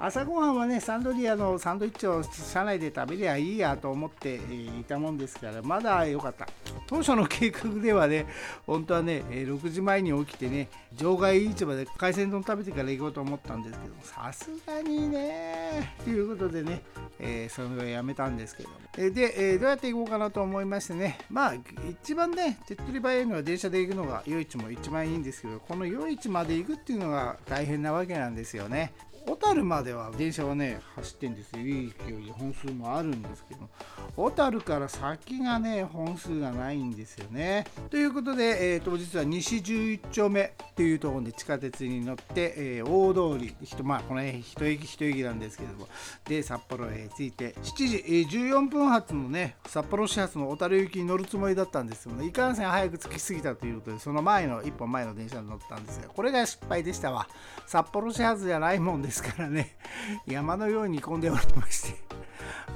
[0.00, 6.46] 朝ごはんはねサンドリアのサンドイッチを車内で食べりゃいいやと思っていたもんですからまだ良かった。
[6.88, 8.26] 当初の計画ではね
[8.66, 16.82] 本当はね6時前に起きてね場外市場で海鮮丼食べてから行こうと思ったんですけどさすがにねということでね、
[17.18, 18.70] えー、それはやめたんですけど
[19.10, 21.54] で、えー、どうやって行こうかなと思いましてねまあ
[21.90, 28.92] 一番ね手っ取り早いのは電車で行くのが夜市も一番いいんですけどこの夜市まで行くっていうのが大変なわけなんですよね。
[29.28, 31.60] 小樽までは電車はね走ってんですよ。
[31.60, 33.68] いい勢いで本数もあるんですけど。
[34.16, 37.66] 小樽から先がね本数がないんですよね。
[37.90, 45.88] ということで、えー、当日は西11丁目っていうところで地下鉄に乗って、えー、大通りまあこの辺一駅一駅なんですけども。
[46.24, 57.28] で札幌へ着いて7時、えー、14分発のね札幌始発の小樽行きに乗るつもりだったんですけど、ね、いかんせん早く着きすぎたということでその前の一本前の電車に乗ったんですがこれが失敗でしたわ。
[57.66, 59.17] 札幌始発じゃないもんです。
[59.22, 59.76] ですからね。
[60.26, 62.08] 山のように混んでおりまして。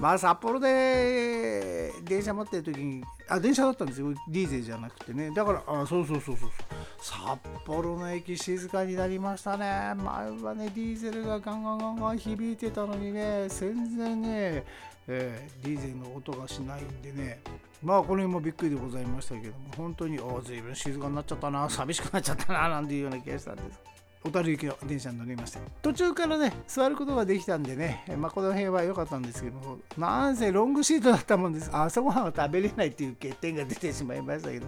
[0.00, 4.12] まあ札幌で電車待ってる時にあ電車だったんですよ。
[4.28, 5.30] ディーゼルじゃなくてね。
[5.30, 6.50] だからあそうそうそうそう。
[6.98, 9.94] 札幌の駅静かになりましたね。
[10.02, 14.64] 前はねディーゼルがガンガンガンガン響いてたのにね全然ね、
[15.06, 17.40] えー、ディーゼルの音がしないんでね。
[17.82, 23.91] まあこの辺もびっくりでございましたけども本当にああ随分静かになっちゃったな寂しくなっちゃったななんていうような気がしたんです。
[24.24, 25.58] 小樽行きの電車に乗りまして。
[25.82, 31.70] 途中からね座ることができたんでね、まあ、この辺は良かったんですけどもなんせロングシートだったもんです。
[31.72, 34.66] 朝ごはんは食べれないっていう欠点が出てしまいましたけど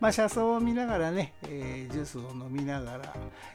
[0.00, 3.08] まあ車窓を見ながらね、えー、ジュースを飲みながらい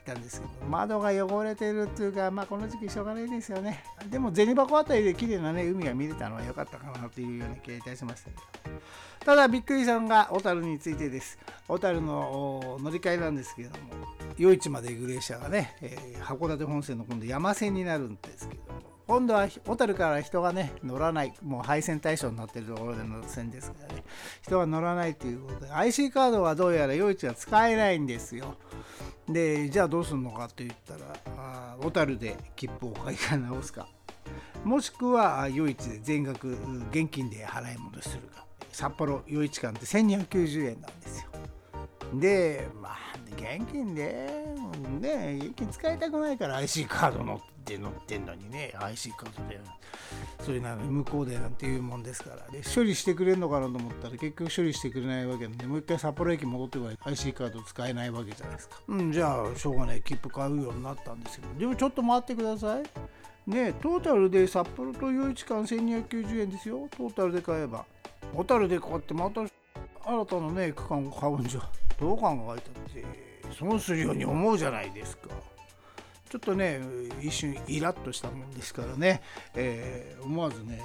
[0.05, 3.83] たんですけど窓が汚れてるっていうかまあこの時期しょうがないですよね。
[4.09, 8.35] でも銭箱あたりで綺麗なね海が見れたのは良かったかなというような気がいたしましたけ
[8.69, 8.79] ど
[9.25, 11.37] ただびっくりしたのが小樽についてです。
[11.67, 14.00] 小樽の乗り換えなんですけども
[14.41, 18.61] 余市まで行く列車がね、えー、函館本線の今度山線になるんですけど
[19.07, 24.03] 今度は小樽から人がね乗らないもう廃線対象になってるところでの線ですからね
[24.41, 28.55] 人が乗らないということで IC カードはどうやら余市は使えないんですよ。
[29.27, 33.87] でじゃあどうするのかって言ったら小樽で切符を買い替え直すか。
[34.63, 36.57] もしくは余市で全額
[36.91, 38.45] 現金で払い戻しするか。
[38.71, 41.29] 札幌余市間って1290円なんですよ。
[42.13, 44.29] でまあ現金で
[44.99, 49.59] ね現金使いたくないから IC カード乗って乗ってんのにね IC カードで
[50.41, 52.37] それなのに向こうでなんていうもんですから。
[52.51, 58.81] で処理してくれるのかなと思ったら結局処理してくれないわけなんでもう一回札幌駅戻ってこない IC カード使えないわけじゃないですか。
[58.87, 60.01] うんじゃあしょうがない。
[60.01, 61.59] 切符買うようになったんですけど。
[61.59, 62.83] でもちょっと待ってください。
[63.47, 66.87] ねトータルで札幌と余市間1290円ですよ。
[66.91, 67.85] トータルで買えば。
[68.35, 71.61] 小樽で買ってまた新たなね区間を買うんじゃ。
[72.01, 73.05] どう考えたって
[73.57, 75.29] 損するように思うじゃないですか。
[76.31, 76.79] ちょっとね
[77.21, 79.21] 一瞬イラッとしたもんですからね、
[79.53, 80.79] えー、思わずね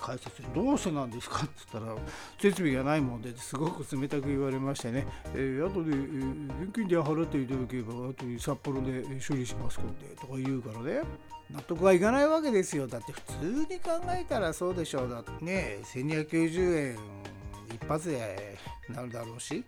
[0.00, 1.96] 解説に「どうしてなんですか?」って言ったら
[2.40, 11.02] 設備がないもんですごく冷たく言われましてね「えー、後で、えー、現金で払っていただければ後で札幌で処理しますんで」とか言うからね。
[11.50, 12.86] 納得はいかないわけですよ。
[12.86, 15.10] だって普通に考えたらそうでしょう。
[15.10, 16.98] だってね1290円
[17.74, 18.56] 一発で
[18.88, 19.62] なるだろうし。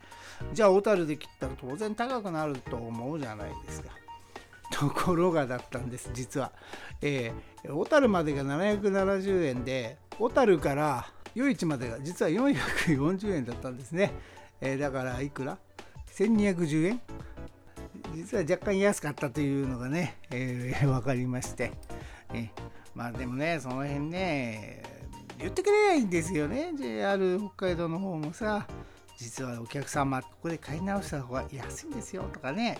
[0.52, 3.90] じゃあ小樽で切ったら当然高くなると思うじゃないですか。
[4.72, 6.52] ところがだったんです実は、
[7.00, 14.12] えー、小樽までが770円で小樽から余市までが実は440円だったんですね、
[14.60, 15.58] えー、だからいくら
[16.16, 17.00] ？1210円？
[18.14, 21.72] 実は若干安かったというのがね、えー、 分かりまして、
[22.32, 22.50] えー、
[22.94, 24.82] まあでもねその辺ね
[25.38, 26.72] 言ってくれないんですよね。
[26.76, 28.66] JR 北海道の方もさ。
[29.16, 32.78] 実はお客様ここで買い直した方が安いんですよとかね。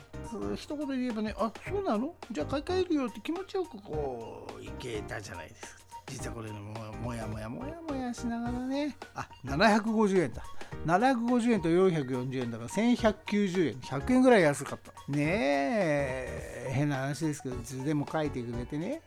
[0.55, 2.15] 一言で言えばねあそうなの？
[2.31, 5.83] じゃあ買い替えるよって気持ちよくこういけたじゃないですか。
[6.09, 6.73] 実はこれも
[7.03, 8.97] もやもやもやもやしながらね。
[9.15, 10.43] あ750円だ。
[10.85, 13.75] 750円と440円だから1190円。
[13.81, 14.93] 100円ぐらい安かった。
[15.11, 16.71] ねえ。
[16.73, 19.01] 変な話ですけど図でも書いてくれてね。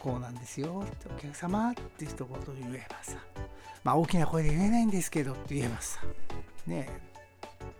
[0.00, 0.84] こうなんですよ。
[0.84, 2.28] ってお客様って一言
[2.60, 3.16] 言えばさ。
[3.82, 6.00] まあ大きな声で言えないんですけどって言えばさ。
[6.66, 6.88] ね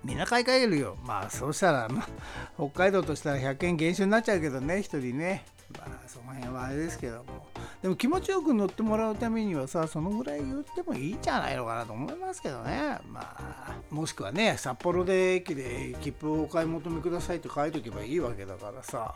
[0.05, 0.97] みんな買い替えるよ。
[1.05, 2.09] まあそうしたら、まあ、
[2.57, 5.45] 北海道としたら100円減収になっちゃうけどね1人ね。
[5.77, 7.47] まあその辺はあれですけども。
[7.83, 12.99] でも気持ちよく乗ってもらうためにはさそのぐらい言ってもいいんじゃないのかなと思いますけどね。
[13.09, 19.15] まあもしくはね札幌で駅で切符をお買い求めくださいって書いとけばいいわけだからさ。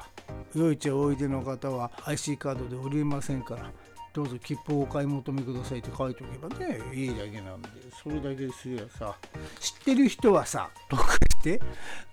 [0.54, 3.70] 夜市おいでの方は IC カードで降りませんから
[4.12, 7.68] どうぞ切符をお買い求めくださいって書いておけばねいいだけなんで
[8.02, 9.16] それだけですよさ。
[9.60, 11.60] 知ってる人はさ得して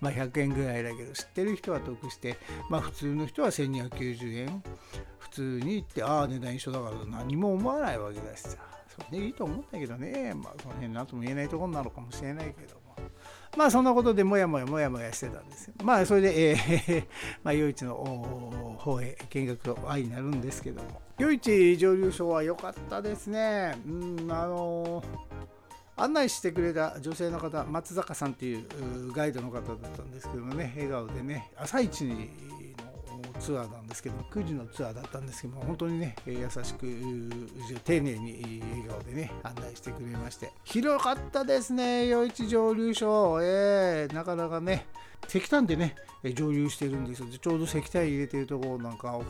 [0.00, 2.36] まあ100円ぐらいだけど知ってる人は得して
[2.70, 4.62] まあ普通の人は1290円。
[5.18, 8.56] 普通に言ってああ値段一緒だから何も思わないわけだしさ。
[8.88, 10.34] それでいいと思うんだけどね。
[10.34, 12.76] まあその辺何とも言えないところなのかもしれないけど
[13.58, 15.74] まあそんなことでもやもやもやもやしてたんですよ。
[15.82, 17.06] まあそれで、えー、
[17.42, 21.02] まあ余市の方へ見学と愛になるんですけども。
[21.18, 23.76] 夜市蒸留所は良かったですね。
[23.84, 25.02] うんあの
[25.96, 30.72] 案内してくれた女性の方松坂さんっていうガイドの方だったんですけどもね。
[30.76, 32.30] 笑顔でね朝一に
[33.38, 36.86] ツアーなんですけど9時のツアーだったんですけども本当にね優しく
[37.84, 40.52] 丁寧に笑顔でね案内してくれまして。
[40.64, 44.86] 広かったですね余市蒸留所、えー、なかなかね
[45.28, 45.94] 石炭でね
[46.34, 47.28] 蒸留してるんですよ。
[47.40, 49.24] ちょうど石炭入れてるところなんかを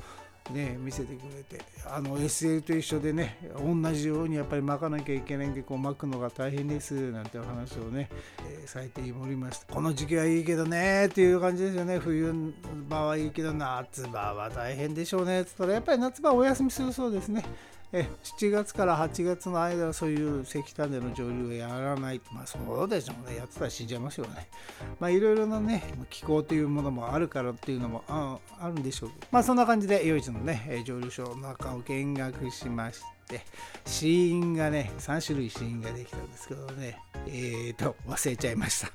[0.51, 8.09] ね、見せてくれてあの SL と一緒でね同じようにやっぱり巻かなきゃいけないんでこう巻くのが大変ですなんてお話をね、
[8.49, 9.75] えー、されておりました。
[9.75, 11.99] この時期はいいけどねっていう感じですよね。
[11.99, 12.55] 冬
[12.89, 15.43] 場はいいけど夏場は大変でしょうね。
[15.43, 17.45] っつったらやっぱり夏場はお休みするそうですね。
[17.93, 22.21] え7月から8月の間はそういう石炭での蒸留をやらない。
[22.31, 23.37] まあそうでしょうね。
[23.37, 24.49] やってたら死んじゃいますよね。
[25.01, 29.11] まあいろいろなね、気候というものもあるからっていうのもあるんでしょう。
[29.31, 33.41] まあそんな感じで、余市のね、蒸留所の中を見学しまして、
[33.87, 38.91] 死因がね、3種類死因ができたんですけどね、えーと、忘れちゃいました。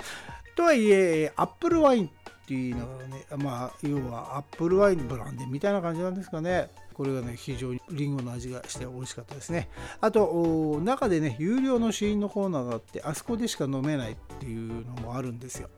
[0.56, 6.70] とはいえ、アップルワインっていうのがね、まあ要はアップルワインブランデーみたいな感じなんですかね。
[6.94, 9.70] これがね非常にりんごの味がして美味しかったですね。
[10.02, 15.70] あと中でね有料の試飲のコーナーがあってあそこでしか飲めないっていうのもあるんですよ。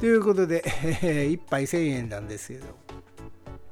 [0.00, 0.62] ということで
[1.00, 2.66] 1杯1000円なんですけど。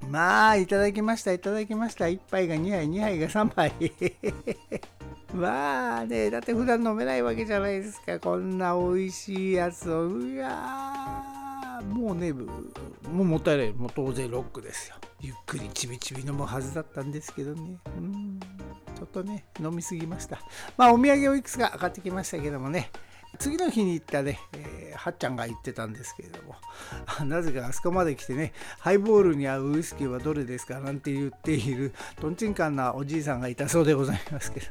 [0.09, 2.07] まあいただきましたいただきました。
[2.07, 3.73] 1杯が2杯2杯が3杯。
[5.35, 8.19] まあねだって普段飲めないわけじゃないですか。
[8.19, 10.07] こんな美味しいやつを。
[10.07, 11.20] うわ
[11.81, 12.45] もうねも
[13.09, 13.73] うもったいない。
[13.73, 14.97] もう当然ロックですよ。
[15.21, 17.79] ゆっくりちびちび飲むはずだったんですけどね。
[17.99, 18.41] うん
[18.97, 20.39] ちょっとね飲みすぎました。
[20.77, 22.91] まあお土産をいくつか買ってきましたけどもね。
[23.39, 26.57] 次の日に行ったね、えー、はっちゃんが言ってたんですけれども、
[27.25, 34.67] なぜかあそこまで来てね、ハイボールに合うウイスキーはどれですかなんて言っている、とんちんかんなおじいさんがいたそうでございますけど、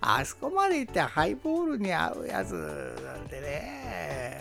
[0.00, 4.37] あそこまで行ってハイボールに合うやつなんてね、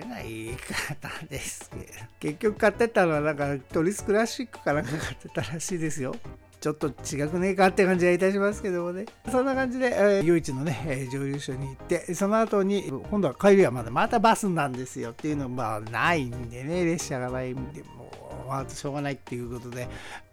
[0.00, 1.84] 変な言い方ですけど。
[2.20, 6.14] 結局買ってたのはなんかトリスクラシックかなんか買ってたらしいですよ。
[6.60, 9.06] ちょっと違くねえかって感じはいたしますけどもね。
[9.30, 15.10] そんな感じで、えー、夜市のね、え、蒸留所に行ってその後に今度は帰りはまだまたバスなんですよ。
[15.10, 18.10] っていうのはまあないんでね列車がないんでも
[18.44, 19.88] うまあしょうがないっていうことで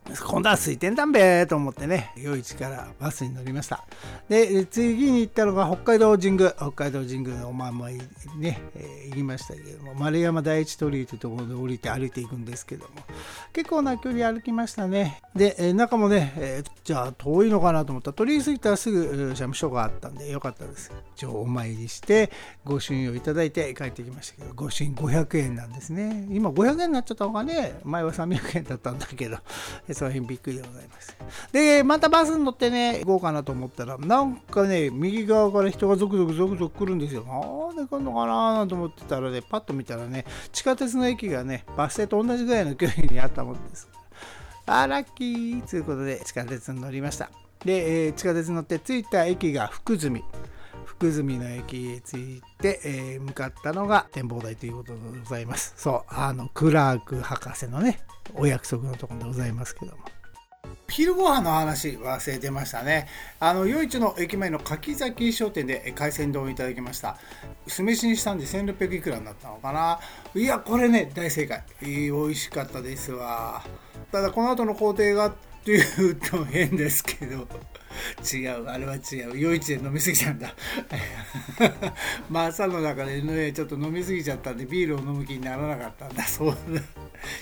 [0.06, 2.12] 今度は空いてんだんべと思ってね。
[2.18, 3.86] 夜市からバスに乗りました。
[4.30, 6.52] で次に行ったのが北海道神宮。
[6.52, 8.02] 北海道神宮のお守り
[8.38, 12.92] ね、えー、行きましたけども丸山第一鳥居というところで降りて歩いていくんですけども
[13.54, 15.22] 結構な距離歩きましたね。
[15.36, 18.12] で、えー、中もね、えー、じゃあ遠いのかなと思った。
[18.12, 20.92] ら鳥居過ぎたらすぐ社務所があったんでよかったです。
[21.16, 22.32] 一応お参りして
[22.66, 26.28] 御朱印をいただいて帰ってきましたけど御朱印500円なんですね。
[26.30, 29.38] 今500円になっちゃった方がね前は300円だったんだけど
[29.94, 31.18] その辺びっくりでございます。
[31.52, 37.24] で、またバスに乗ってね、行こうかなと思ったら、なんかね、右側から人がゾクゾクゾクゾク来るんですよ。
[37.24, 43.88] なんで来るのかなと思ってたらね、パッと見たらね、地下鉄の駅がね、バス停と同じぐらいの距離にあったもんです。
[44.66, 47.30] あ、ラッキーということで、地下鉄に乗りました。
[47.66, 50.24] で、えー、地下鉄に乗って着いた駅が福住。
[50.84, 55.74] 福住の駅へ着いて、えー、向かったのが展望台ということでございます。
[55.78, 58.00] そう、あの、クラーク博士のね、
[58.36, 60.04] お約束のところでございますけども。
[60.90, 63.08] 昼ご飯の話忘れてましたね。
[63.40, 67.18] あの、夜市の駅前の柿崎商店で海鮮丼をいただきました。
[67.68, 70.00] 酢飯にしたんで1600いくらになったのかな。
[70.36, 71.64] いや、これね、大正解。
[71.82, 73.64] 美味しかったですわ。
[74.12, 75.34] ただ、この後の工程がっ
[75.66, 77.48] ていうと変ですけど、
[78.34, 79.38] 違う、あれは違う。
[79.38, 80.54] 夜市で飲みすぎちゃうんだ。
[82.30, 86.24] まあ朝の中で、ね、ちょっと飲みすぎちゃったんでビールを飲む気にならなかったんだ。
[86.24, 86.58] そう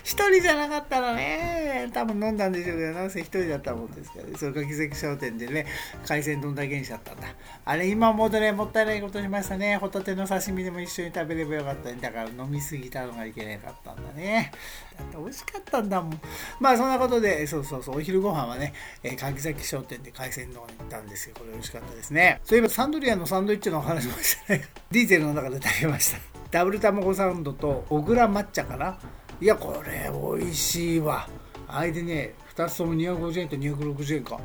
[0.03, 4.33] 一人じゃなかったらね、多分飲んだんでしょうけど、なんせ一人だったもんですからね。
[4.37, 5.65] それか奇跡商店でね、
[6.05, 7.27] 海鮮丼だけにしちゃったんだ。
[7.65, 9.77] あれ、今思うとね、もったいないことしましたね。
[9.77, 14.51] ホタテの刺身でも一緒に食べればよかったんだから飲みすぎたのがいけなかったんだね。
[14.97, 16.21] だって美味しかったんだもん。
[16.59, 18.73] まあそんなことで、そうそうそう、お昼ご飯はね、
[19.03, 21.35] えー、柿崎商店で海鮮丼行ったんですよ。
[21.37, 22.41] これ美味しかったですね。
[22.43, 24.65] そういえばサンドリアのサンドイッチのお話もしたね。
[24.91, 26.19] ディーゼルの中で食べました。
[26.51, 28.97] ダブル卵サンドと小倉抹茶かな
[29.39, 31.27] いやこれ美味しいわ
[31.67, 34.37] あれでね2つとも250円と260円か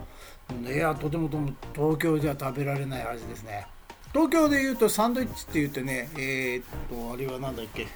[0.65, 3.67] いやとてもとも東京では食べられない味ですね
[4.13, 7.89] 東京でいうとサンドイッチって言ってねえー、っとあれは何だっけ？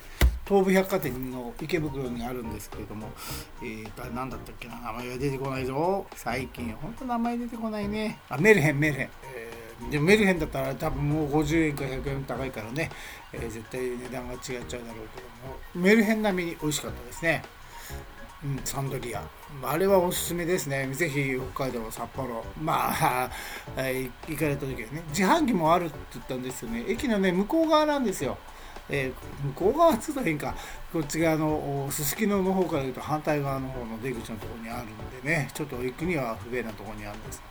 [0.51, 3.07] 東武百貨店の池袋にあるんですけれども、
[3.63, 6.05] えー、と何だったっけな名前が出てこないぞ。
[6.17, 8.19] 最近ほんと名前出てこないね。
[8.29, 12.91] あメルヘンメルヘン、えー、でもメルヘンだったら多分もう50円か100円高いからね、
[13.33, 15.21] えー、絶対値段が違っちゃうだろうけ
[15.77, 15.87] ども。
[15.87, 17.45] メルヘン並みに美味しかったですね。
[18.43, 19.23] うん、サンドリア。
[19.63, 20.89] あれはおすすめですね。
[20.93, 22.45] ぜひ北海道札幌。
[22.61, 23.31] まあ
[24.27, 25.05] 行かれた時はね。
[25.11, 26.87] 自販機もあるって言ったんですよね。
[26.89, 28.37] 駅のね向こう側なんですよ
[28.91, 30.55] えー、向こう側つったら変か
[30.93, 35.49] こっち側のすすきのの方から言うと反対側の方の出口のところにあるんでね。
[35.55, 37.43] ちょっと行くには不便なところにあるんです。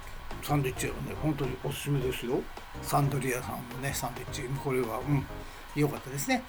[0.44, 2.42] サンドイッチはね本当におすすめですよ。
[2.82, 4.44] サンドリアさんのねサンドイッチ。
[4.64, 5.26] これはうん。
[5.76, 6.44] 良かったですね。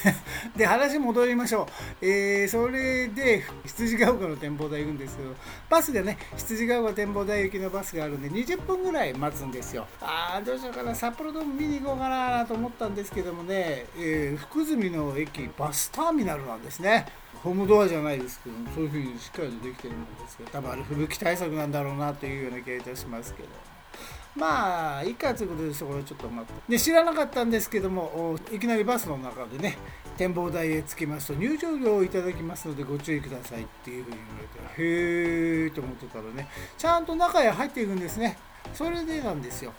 [0.56, 1.68] で、話戻りましょ
[2.00, 2.06] う。
[2.06, 5.34] えー、それで、羊ヶ丘の展望台行くんですけど、
[5.68, 9.86] バスでね、羊ヶ丘展望台行きのバスがあるんで、20分ぐらい待つんですよ。
[10.00, 17.06] あー、どうしようかな、札幌ドーム見に行こうかなと思ったんですけどもね、えー、福住の駅、バスターミナルなんですね。
[17.42, 23.77] ホームドアじゃないですけどそういうふうにしっかりできてるんですけど多分あれ吹雪対策なんだろうなというような気がいたしますけど。
[24.38, 26.62] まあいいかということでそこでちょっと待って。
[26.68, 29.76] で知らなかったんですけどもいきなりバスの中でね
[30.16, 38.38] 展望台へ着きますと入場料をいただきますのでご注意くださいっていうふうに言われてへえと思ってたらねちゃんと中へ入っていくんですね。
[38.74, 39.72] それでなんですよ。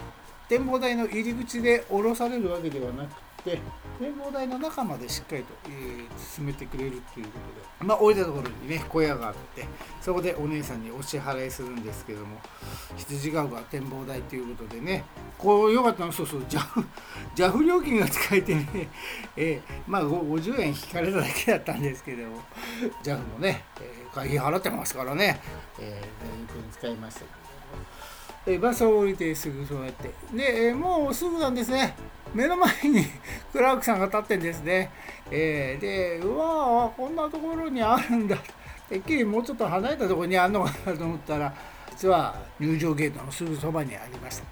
[0.48, 3.60] 展望台の入り口で降ろされるわけではなくて
[4.00, 7.40] 展望台の中までしっかりと、えー、進めてくれるっていうこ
[7.80, 9.66] とでまあ降りたところにね小屋があって
[10.02, 12.40] そこでお姉さんにお支払いするんですけども
[12.96, 15.04] 羊ヶ丘展望台ということでね
[15.38, 16.12] こうよかったの。
[16.12, 16.42] そうそう
[17.36, 18.90] JAF 料金が使えてね、
[19.38, 22.42] えー、まあ50円引かれただけだったんですけども
[23.04, 25.42] JAF もね、えー、会費払ってますからね、
[25.80, 27.39] えー、有効に使いました
[28.46, 30.10] えバスを降りてすぐそうやって。
[30.34, 31.96] で、えもうすぐなんですね。
[32.34, 33.06] 目の前に
[33.52, 34.92] クラークさんが立ってんですね、
[35.32, 38.38] えー、でうわこんなところにあるんだ。
[38.88, 41.54] てっきりもうちょっと離れたところにあるのかなと思ったら
[41.92, 44.44] 実は入場ゲートのすぐそばにありました。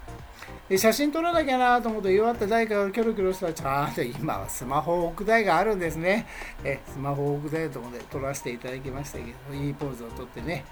[0.70, 6.28] で写真撮らなきゃなと思って弱った台からキョロキョロしたらちゃんと今はスマホ置く台があるんですね。
[6.64, 10.66] えスマホ置く台のところで撮らせていただきましたけどいいポーズを撮ってね。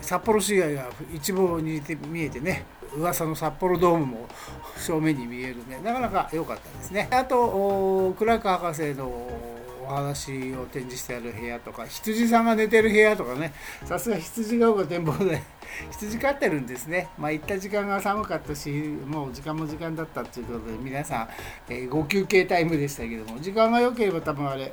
[0.00, 2.64] 札幌市街が一望に見えてね
[2.96, 4.28] 噂の札幌ドームも
[4.76, 5.80] 正面に見えるね。
[5.82, 7.08] なかなか良かったですね。
[7.10, 13.52] あとクラーク博士のお話を展示してある部屋とか羊さんが寝てる部屋とかね。
[13.84, 15.42] さすが羊が丘展望で
[15.92, 17.08] 羊飼ってるんですね。
[17.18, 21.28] まあ行った時間が寒かったしもう時間も時間だったっていうことで皆さん、
[21.68, 24.72] えー、ご休憩タイムでしたけども時間が良ければ多分あれ、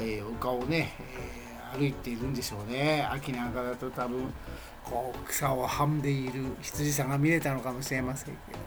[0.00, 0.94] えー、丘をね、
[1.34, 1.39] えー
[1.76, 3.06] 歩いているんでしょうね。
[3.10, 4.32] 秋なんかだと多分、
[4.84, 8.58] こう草をはんでいる羊さんが見れたのかもしれませんけど。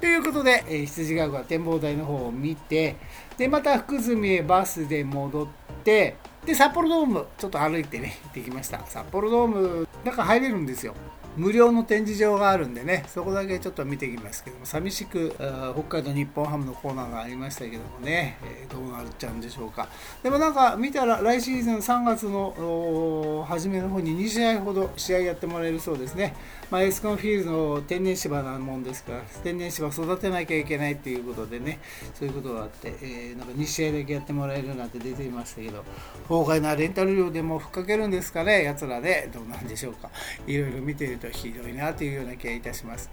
[0.00, 2.96] ということで、えー、羊ヶ丘展望台の方を見て
[3.38, 5.46] でまた福住へバスで戻っ
[5.84, 8.84] てで札幌ドームちょっと歩いてね行ってきました。
[8.86, 10.94] 札幌ドーム中入れるんですよ。
[11.36, 15.34] 無料の展示場があるんでねそこだけちょっと見ていきますけども寂しく
[15.74, 19.88] 北海道日本ハムのコーナーがありましたけどもね、えー、どうなっちゃうんでしょうか。
[20.22, 26.34] でもなんか見たら来シーズン3月の初めの方に2試合ほど試合やってもらえるそうですね、
[26.70, 31.80] まあ、エスコンフィールドの天然芝なもんですから天然芝育てなきゃいけないっていうことでね
[32.14, 35.84] そういうことがあって、えー、なんか2試合だけやってもらえるなんて出ていましたけど
[36.28, 40.10] 法外なレンタル料でもふっかけるんですかねやつらでどうなんでしょうか。
[40.46, 43.10] いろいろ見てるとひどいなというような気がいたします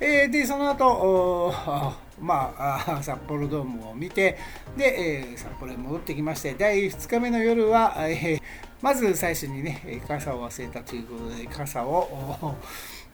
[0.00, 1.52] えー、でその後
[2.20, 4.38] まあ札幌ドームを見て
[4.76, 8.42] で、えー、札幌へ戻ってきまして第2日目の夜は、えー、
[8.80, 12.56] まず最初にね傘を忘れたということで傘を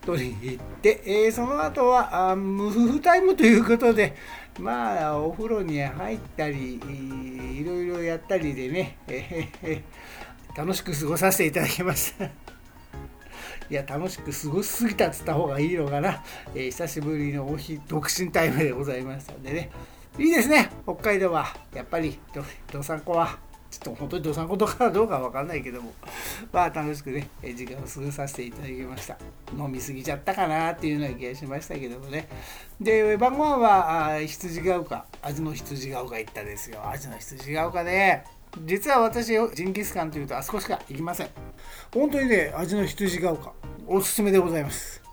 [0.05, 4.15] 取りに行って、えー、その後はあ無夫婦タイムということで
[4.59, 12.44] まあお風呂に入ったりいろいろやったりでね、えー、楽しく過ごさせていただきました。
[13.69, 16.23] いや、楽しく過ごしすぎたっつった方がいいのかな。
[16.53, 19.71] えー、久しぶりのお日、独身タイムでございましたんでね。
[20.17, 21.47] いいですね、北海道は。
[21.73, 22.19] やっぱり、
[22.71, 23.44] どさんこは。
[23.79, 25.93] ちょっと本当にどさんことかどうかわかんないけども、
[26.53, 29.17] まあ楽しくね、時間を過ごさせていただきました。
[29.57, 32.27] 飲みすぎちゃったかなっていうような気がしましたけどもね。
[32.79, 36.87] で、晩ご飯は羊が丘、味の羊が丘行ったですよ。
[36.89, 38.23] 味の羊が丘ね。
[38.63, 41.29] 実は私ジンギスカンというとあそこしか行きません
[41.93, 43.51] 本当にね味の羊が丘
[43.85, 45.04] おすすめでございます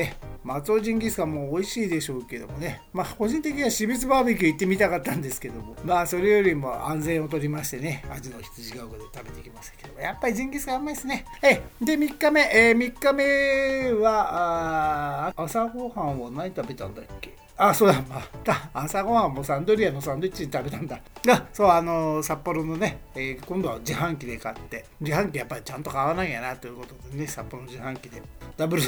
[0.00, 0.12] え
[0.44, 2.80] 松尾ジンギスカンも美味しいでしょうけどもね。
[2.92, 5.74] まあ個人的には私別バーベキュー行ってみたかったんですけども。
[5.84, 11.24] まあそれよりも安全をとりましてね味の羊が丘で食べてきましたけどやっぱりジンギスカンうまいですね。
[11.42, 17.34] えで3日目、えー、3日目は朝ごはんは何食べたんだっけ？
[17.60, 21.00] あ、そうだ、また朝ごはんもサンドリアのサンドイッチ食べたんだ。
[21.28, 28.22] あ、そう、あの、札幌のね、えー、今度は自販機で買って、自販機やっぱりちゃんと買わないんやなということでね、札幌の自販機で、
[28.56, 28.82] ダブル、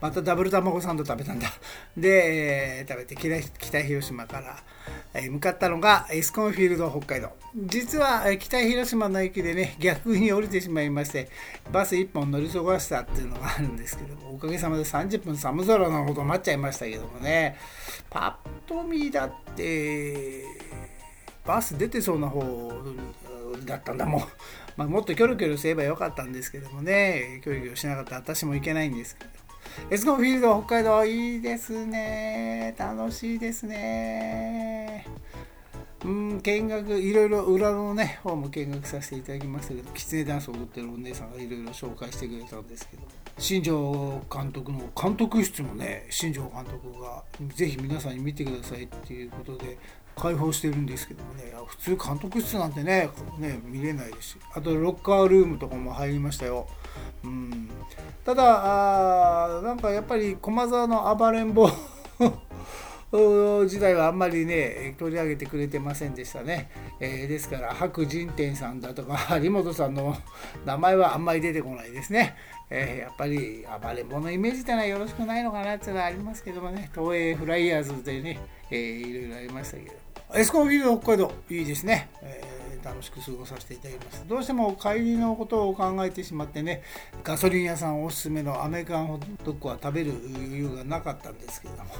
[0.00, 1.48] またダブル卵サンド食べたんだ。
[1.96, 4.56] で、えー、食べて北、北広島から、
[5.30, 7.30] 向かったのがエスコンフィールド北海道。
[7.56, 11.28] 実は、北広島の駅でね、逆に降りてしまいまして、
[11.72, 17.56] バス1本乗り過ごしたっていうのがあるんですけども、おかげさまで30分寒空のほど待っちゃいましたけどもね、
[18.10, 20.44] パッと見だって
[21.44, 22.72] バス出てそうな方
[23.64, 24.20] だったんだもん、
[24.76, 29.45] まあ、もっとキョロキョロすればよかったんですけどもねキョロキョロしなかったら私も行けないんですけど。
[29.90, 32.74] エスコンフィールド北海道いいですね。
[32.78, 35.06] 楽しいですね。
[36.04, 43.02] うん見学いろいろ裏のね方も見学させていただきましたけどきつねダンスを踊ってるお姉さんがいろいろ紹介してくれたんですけど
[43.38, 47.24] 新庄監督の監督室もね新庄監督が
[47.54, 49.78] ぜひ皆さんに見てくださいっていうことで
[50.14, 56.68] 開放してるんですけどもね普通監督室なんてねね見れないですしあとロッカールームとかも入りましたよ、
[57.24, 57.68] うん、
[58.26, 61.70] ただあなんかやっぱり駒沢の暴れん坊
[63.68, 66.68] 時代はあんまりね取り上げてくれてませんでしたね、
[66.98, 70.16] えー、ですから白仁天さんだとか有本さんの
[70.64, 72.34] 名前はあんまり出てこないですね、
[72.68, 76.90] えー、やっぱり暴れん坊のイメージってのはよろしくないのかなっていうのはありますけどもね。
[76.92, 78.40] 東映フライヤーズでね、
[78.72, 79.94] えー、いろいろありましたけど。
[80.34, 82.55] エスコンフィールド北海道いいですね、えー、
[82.86, 84.24] 楽しく過ごさせていただきます。
[84.28, 86.82] どうしても帰りのことを考えてしまってね
[87.24, 91.90] ガソリン屋さんおすすめのアメリカンホットドッグは食べる余裕がなかったんですけれども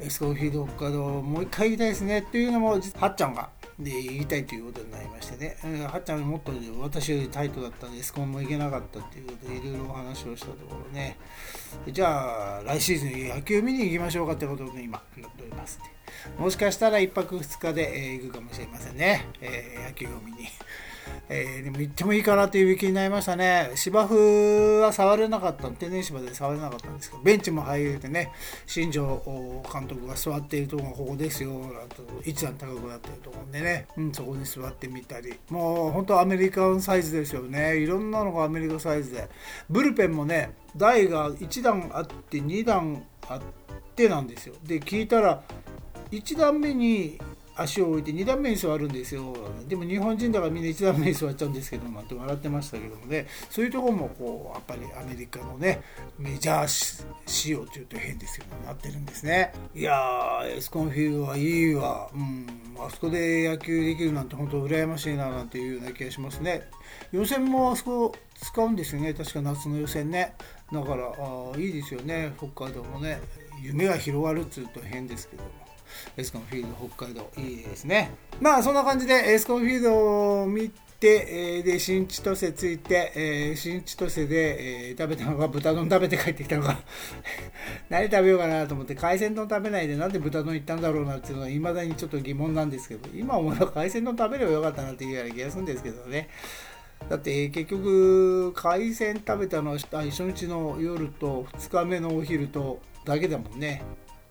[0.00, 5.56] エスコンフィード北海道もう一回行きたいですねっていうのもはっちゃんがで行きたいということになりましてね、
[5.90, 11.16] はっちゃんもっと私よりタイトだったんでエスコンも行けなかったっていうことでいろいろお話をしたところね。
[11.90, 15.80] じゃあ来シーズン野球見に行きましょうかってことで今なっております。
[16.38, 20.48] もしかしたら1泊2日で、えー、行くかもしれませんね、えー、野球を見に。
[21.28, 23.72] えー、でも行ってもいいかなという気になりましたね。
[23.76, 28.30] 芝生は触れなかった、天然芝で触れなかったんですけど、ベンチも入れてね、
[28.66, 37.78] 新庄監督が座っているところがここですよ、なんと一段高くなってると思うんでね、うん、そこに座ってみたり、もう本当アメリカンサイズですよね。
[37.78, 39.28] いろんなのがアメリカサイズで。
[39.70, 43.40] ブルペンもね、台が1段あって2段あっ
[43.96, 44.54] てなんですよ。
[44.64, 45.42] で、聞いたら、
[46.10, 47.18] 1段目に
[47.56, 49.32] 足を置いて2段目に座るんですよ。
[49.68, 53.28] でも日本人だからみんな1段目に座っちゃうんですけどなんて笑ってましたけどもね。
[53.48, 55.80] そういうとこもこうやっぱりアメリカのね
[56.18, 59.52] メジャー仕様というと変ですけどなってるんですね。
[59.72, 62.10] いやーエスコンフィールドはいいわ。
[62.12, 62.46] うん。
[62.76, 66.62] あそこで野球できるなんて本当羨ましいななんていうような気がしますね。
[67.12, 69.14] 予選もあそこ使うんですよね。
[69.14, 70.34] 確か夏の予選ね。
[70.72, 72.32] だからあいいですよね。
[72.36, 73.20] 北海道もね。
[73.62, 75.63] 夢が広がるっつうと変ですけども。
[76.16, 78.12] エスコンフィールド北海道いいですね。
[78.40, 80.70] まあそんな感じでエスコンフィールドを見
[81.00, 86.78] て、えー、で新千歳着いて、え、新千歳で、え、食べたのが豚丼食べて帰ってきたのが
[87.90, 96.28] 何食べようかなと思って海鮮丼食べないでなんで豚丼行ったんだろうなっていうのはいまだにちょっと疑問なんですけど今思えば海鮮丼食べればよかったなっていうような気がするんですけどね。
[97.08, 103.82] だって結局海鮮食べたのは初日の夜と2日目のお昼とだけだもんね。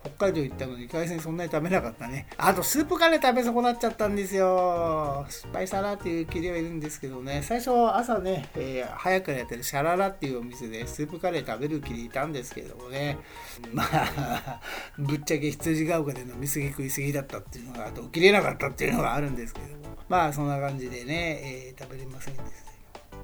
[0.03, 2.27] 北海道行ったのに海鮮そんなに食べなかったね。
[2.37, 5.25] あとスープカレー食べ損なっちゃったんですよ。
[5.29, 7.41] 失敗したなっていう気ではいるんですけどね。
[7.41, 13.17] 最初朝ね、えー、早くやってるシャララっていうお店でスープカレー食べる気でいたんですけどもね。
[13.71, 14.59] まあ
[14.99, 19.97] ぶっちゃけ羊が丘で飲みすぎ食いすぎだったっていうのがあと起きれなかったっていうのがあるんですけども。
[20.09, 22.73] まあそんな感じでね、えー、食べれませんでした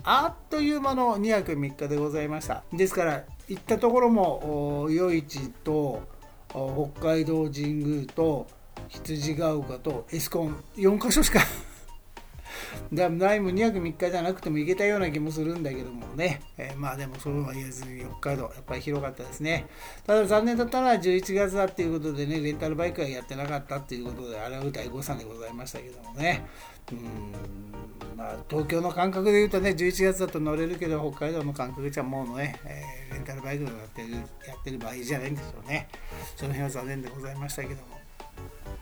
[0.04, 2.64] あっという間の2泊3日でございました。
[2.72, 6.02] ですから行ったところも夜市と
[6.50, 8.48] 北海道神宮と
[8.88, 10.64] 羊ヶ丘とエスコン。
[10.76, 11.42] 4か所しか。
[12.92, 19.68] だないも2泊3日じゃなくても行けたような気もするんだけどもね、えー、まあでもそうは言えずに北海道やっぱり広かったですね。
[20.06, 26.46] ただ残念だったのは11月だっていうことでねレンタルバイクはやってなかったっていうことであれは大誤算でございましたけどもね。
[26.92, 28.09] うん。
[28.20, 34.20] な東京の感覚で言うとね11月だと乗れるけど北海道の感覚じゃもうね、えー、レンタルバイクでやってるや
[34.60, 35.88] ってる場合じゃないんですよね。
[36.36, 37.99] その辺は残念でございましたけども。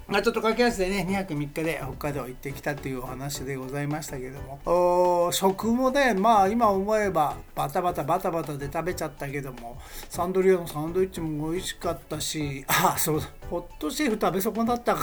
[0.08, 5.30] まあ、ちょっと駆け足でね2泊3日で北海道行ってきたというお話でございましたけども。
[5.34, 9.78] 食もねまあ今思えばバタバタバタバタで食べちゃったけども
[10.10, 13.28] サンドリアのサンドイッチも美味しかったしあそうだ。
[13.50, 15.02] ホットシェフ食べ損なったか。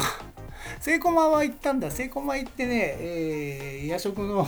[0.80, 1.90] セイコマは行ったんだ。
[1.90, 4.46] セイコマ行ってね、えー、夜食の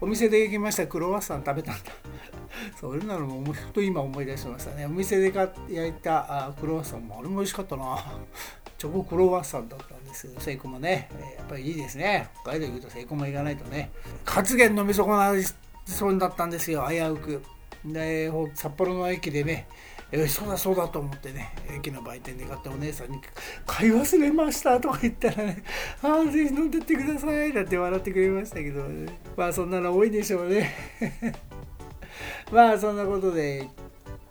[0.00, 0.86] お店で行きました。
[0.86, 1.92] クロワッサン食べたんだ。
[2.80, 4.86] それなのもふと今思い出しましたね。
[4.86, 7.98] お店で焼いたクロワッサンもあれも美味しかったな。
[8.82, 12.28] チョコクロワッサンだったんですけど、セイコもね、えやっぱりいいですね。
[12.42, 13.92] 北海道行くとセイコも行かないとね。
[14.24, 15.44] 活源飲み損なり
[15.86, 17.42] そうになったんですよ、危うく。
[17.84, 19.68] で、札幌の駅でね、
[20.10, 23.20] えそうだそうだと思ってね、駅の売店で買ったお姉さんに、
[23.68, 25.62] 買い忘れましたとか言ったらね、
[26.02, 30.74] ああ、ぜひ飲んでってくださいなんて笑ってくれましたけど、ね、まあそんなの多いでしょうね。
[32.50, 33.68] まあそんなことで、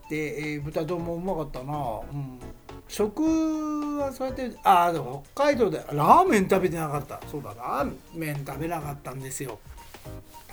[0.10, 2.02] で、えー、豚丼もうまかったな。
[2.12, 2.61] うん
[2.92, 3.24] 食
[3.98, 7.22] はそうやってああでも北海道でラーメン食べてなかった。
[7.32, 9.60] そうだラーメン食べなかったんですよ。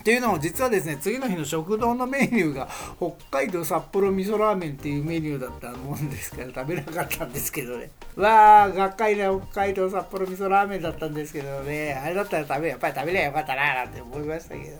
[0.00, 2.68] っていうのも実はですね次の日の食堂のメニューが
[2.98, 7.90] 北海道札幌味噌ラーメンっていうメニューだったもんですから食べなかったんですけどね。
[8.14, 11.94] わあがっかりな北海道札幌味噌ラーメンだったんですけどね。
[11.94, 14.76] あれだったら食べやっぱり食べりゃよかったななんて思いましたけど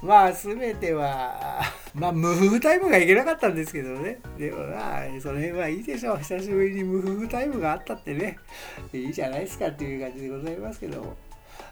[0.00, 1.60] まあ全ては
[1.94, 4.18] まあ無夫婦タイムがいけなかったんですけどね。
[4.38, 6.18] でもまあその辺はいいでしょう。
[6.18, 8.38] 久しぶりに無夫婦タイムがあったってね。
[8.92, 11.16] いいじゃないですかっていう感じでございますけども。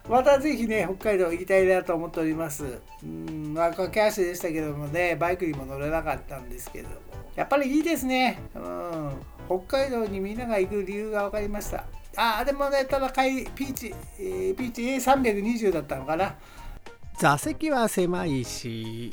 [0.08, 2.80] またぜひね北海道行きたいなと思っております。
[3.02, 6.94] うんまあ駆け足でしたけどもねバイクにも乗れなかったんですけども。
[7.34, 8.42] やっぱりいいですね。
[8.54, 9.12] うん。
[9.46, 11.84] 北海道にみんなが行く理由が分かりました。
[12.16, 16.34] ああでもねただピーチ、えー、ピーチ A320 だったのかな。
[17.20, 19.12] 座席は狭いし、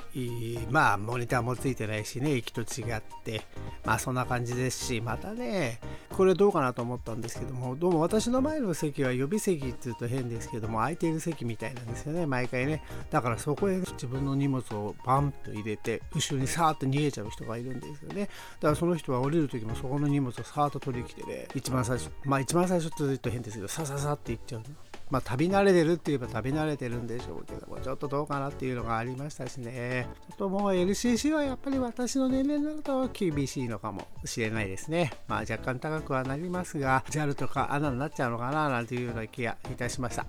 [0.69, 3.41] まあモニターもついてないしね、駅と違って、
[3.83, 5.81] まあそんな感じですし、またね、
[6.11, 12.81] これどうかなと思ったんですけども、どうも私の前の席は予備席って言うと変ですけども、空いている席みたいなんですよね、毎回ね。
[13.11, 18.21] だからそこへ自分の荷物をバンと入れて、後ろにさーっと逃げちゃう人がいるんですよね。
[18.21, 24.61] だからその人は降りる時もそこの荷物をさーっと取りに来てね、一番最初、まあ一番最初って言うと変ですけど、さささって行っちゃう。
[25.09, 30.07] まあ、旅慣れてるって言えば旅慣れてるんでしょうけども、ちょっとどうかなっていうのがありましたしね。
[30.29, 35.11] ちょっともう LCC はやっぱり私の年齢になると厳しいのかもしれないですね。
[35.27, 40.25] まあ若干高くはなりますが、JAL とか ANA になっちゃうのかななんていうような気がいたしました。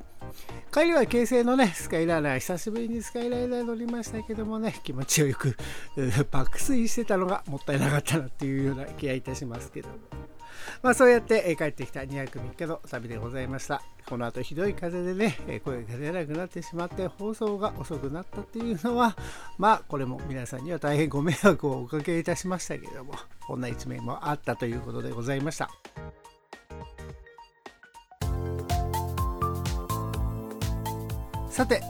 [0.72, 5.56] 帰りは京成のね、スカイライナー、久しぶりにスカイライナー乗りましたけどもね、気持ちよく
[6.30, 9.94] 爆睡してたのがもったいなかったなっていうような気がいたしますけども。
[10.82, 13.82] まあそうやって帰ってきた2泊3日の旅でございました。
[14.08, 19.16] この後ひどい風でね、声が出なくなってしまって放送が遅くなったっていうのは、
[19.58, 23.14] まあこれも皆さんには大変ご迷惑をおかけいたしましたけれども、
[23.46, 25.68] こんな一面もあったということでございました。
[31.58, 31.82] さて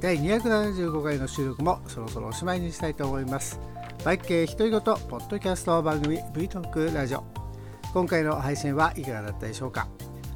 [0.00, 3.60] 第275回の収録もそろそろおしまいにしたいと思います
[4.02, 7.39] バイク系独り言ポッドキャスト番組 V トークラジオ
[7.92, 9.88] 今回の配信はいかがだったでしょうか？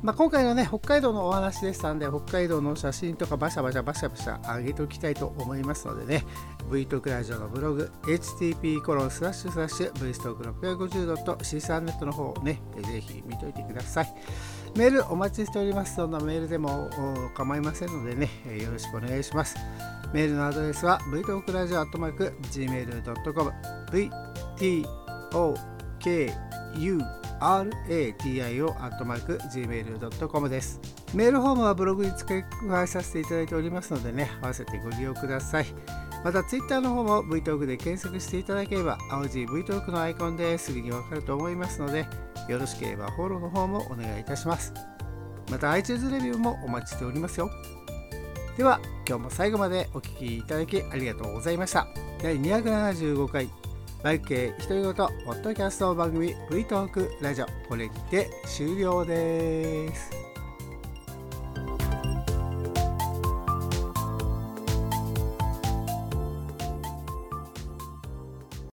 [0.02, 6.26] まあ、今回のね北海道のお話でしたんで北海道の写真とかバシャバシャバシャバシャ上げておきたいと思いますのでね
[6.70, 14.14] V トークラジオのブログ http コロンスラッシュスラッシュ V ストーク 650.C3 の方をねぜひ見といてください。
[14.76, 16.90] メールお待ちしておりますどんなメールでも
[17.34, 18.28] 構いませんのでね
[18.60, 19.56] よろしくお願いします。
[20.12, 30.80] メールのアドレスは v トークラジオアットマーク gmail.com vtokU radio.gmail.com です。
[31.14, 35.66] メールフォームはブログに付け加えさせていただいておりますのでね、合わせてご利用ください。
[36.24, 42.06] また Twitter の方も VTalk で検索していただければ、青字 VTalk のアイコンですぐにわかると思いますので、
[42.48, 44.72] よろしければフォローの方もお願いいたします。
[45.50, 47.50] また iTunes レビューもお待ちしておりますよ。
[48.56, 51.86] では、今日も最後までお聴きいただきありがとうございました。
[52.22, 53.50] 第275回
[54.04, 55.02] バイク系独り言ポ
[55.32, 60.23] ッドキャスト番組 V トークラジオこれにて終了です。